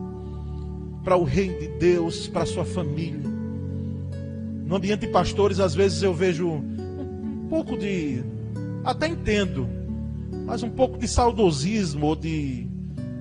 Para 1.03 1.15
o 1.17 1.23
reino 1.23 1.57
de 1.59 1.67
Deus, 1.79 2.27
para 2.27 2.43
a 2.43 2.45
sua 2.45 2.65
família. 2.65 3.27
No 4.65 4.75
ambiente 4.75 5.01
de 5.01 5.07
pastores, 5.07 5.59
às 5.59 5.73
vezes 5.73 6.03
eu 6.03 6.13
vejo 6.13 6.47
um 6.47 7.47
pouco 7.49 7.77
de 7.77 8.21
até 8.83 9.07
entendo, 9.07 9.67
mas 10.45 10.63
um 10.63 10.69
pouco 10.69 10.97
de 10.97 11.07
saudosismo 11.07 12.07
ou 12.07 12.15
de, 12.15 12.67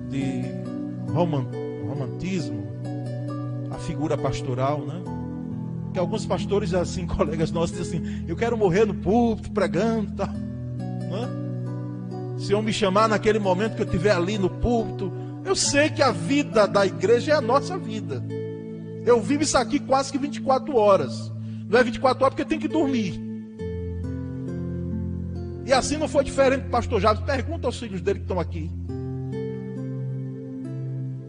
de 0.09 0.43
romantismo, 1.13 2.67
a 3.71 3.77
figura 3.77 4.17
pastoral, 4.17 4.81
né? 4.81 5.16
Alguns 5.97 6.25
pastores, 6.25 6.73
assim, 6.73 7.05
colegas 7.07 7.51
nossos, 7.51 7.77
dizem 7.77 7.99
assim: 7.99 8.25
eu 8.27 8.35
quero 8.35 8.57
morrer 8.57 8.85
no 8.85 8.93
púlpito, 8.93 9.51
pregando, 9.51 10.11
tá? 10.13 10.27
Né? 10.27 11.29
Se 12.37 12.51
eu 12.51 12.61
me 12.61 12.71
chamar 12.71 13.09
naquele 13.09 13.39
momento 13.39 13.75
que 13.75 13.81
eu 13.81 13.85
estiver 13.85 14.11
ali 14.11 14.37
no 14.37 14.49
púlpito, 14.49 15.11
eu 15.43 15.55
sei 15.55 15.89
que 15.89 16.01
a 16.01 16.11
vida 16.11 16.67
da 16.67 16.85
igreja 16.85 17.31
é 17.31 17.35
a 17.35 17.41
nossa 17.41 17.77
vida. 17.77 18.23
Eu 19.05 19.21
vivo 19.21 19.43
isso 19.43 19.57
aqui 19.57 19.79
quase 19.79 20.11
que 20.11 20.17
24 20.17 20.75
horas. 20.75 21.31
Não 21.69 21.79
é 21.79 21.83
24 21.83 22.23
horas 22.23 22.35
porque 22.35 22.47
tem 22.47 22.59
que 22.59 22.67
dormir. 22.67 23.19
E 25.65 25.73
assim 25.73 25.97
não 25.97 26.07
foi 26.07 26.23
diferente 26.23 26.69
pastor 26.69 26.99
Javes. 26.99 27.23
Pergunta 27.23 27.67
aos 27.67 27.79
filhos 27.79 28.01
dele 28.01 28.19
que 28.19 28.25
estão 28.25 28.39
aqui. 28.39 28.69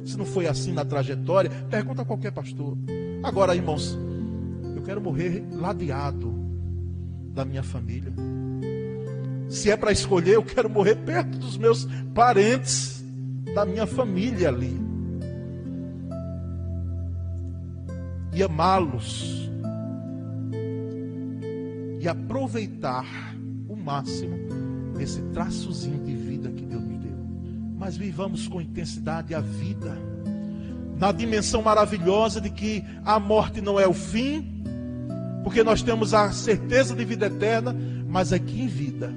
Se 0.04 0.16
não 0.16 0.24
foi 0.24 0.46
assim 0.46 0.72
na 0.72 0.84
trajetória, 0.84 1.50
pergunta 1.70 2.02
a 2.02 2.04
qualquer 2.04 2.32
pastor. 2.32 2.76
Agora, 3.22 3.54
irmãos, 3.54 3.98
quero 4.88 5.02
morrer 5.02 5.46
ladeado 5.52 6.32
da 7.34 7.44
minha 7.44 7.62
família. 7.62 8.10
Se 9.46 9.70
é 9.70 9.76
para 9.76 9.92
escolher, 9.92 10.36
eu 10.36 10.42
quero 10.42 10.70
morrer 10.70 10.94
perto 10.94 11.36
dos 11.36 11.58
meus 11.58 11.86
parentes, 12.14 13.04
da 13.54 13.66
minha 13.66 13.86
família 13.86 14.48
ali. 14.48 14.80
E 18.32 18.42
amá-los. 18.42 19.50
E 22.00 22.08
aproveitar 22.08 23.04
máximo 23.88 24.36
esse 24.98 25.20
traçozinho 25.34 26.02
de 26.02 26.14
vida 26.14 26.50
que 26.50 26.64
Deus 26.64 26.82
nos 26.82 26.98
deu. 26.98 27.18
Mas 27.76 27.94
vivamos 27.94 28.48
com 28.48 28.58
intensidade 28.58 29.34
a 29.34 29.40
vida, 29.40 29.98
na 30.98 31.12
dimensão 31.12 31.60
maravilhosa 31.60 32.40
de 32.40 32.48
que 32.48 32.82
a 33.04 33.20
morte 33.20 33.60
não 33.60 33.78
é 33.78 33.86
o 33.86 33.92
fim, 33.92 34.57
porque 35.42 35.62
nós 35.62 35.82
temos 35.82 36.14
a 36.14 36.30
certeza 36.32 36.94
de 36.94 37.04
vida 37.04 37.26
eterna, 37.26 37.74
mas 38.06 38.32
aqui 38.32 38.62
em 38.62 38.68
vida 38.68 39.12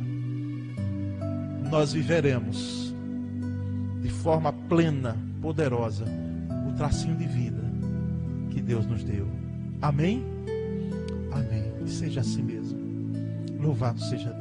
nós 1.70 1.94
viveremos 1.94 2.94
de 4.02 4.10
forma 4.10 4.52
plena, 4.52 5.16
poderosa, 5.42 6.06
o 6.68 6.74
tracinho 6.74 7.16
de 7.16 7.26
vida 7.26 7.62
que 8.50 8.62
Deus 8.62 8.86
nos 8.86 9.04
deu. 9.04 9.28
Amém? 9.82 10.24
Amém. 11.32 11.72
E 11.86 11.90
seja 11.90 12.22
assim 12.22 12.44
mesmo. 12.44 12.80
Louvado 13.60 14.00
seja 14.02 14.30
Deus. 14.32 14.41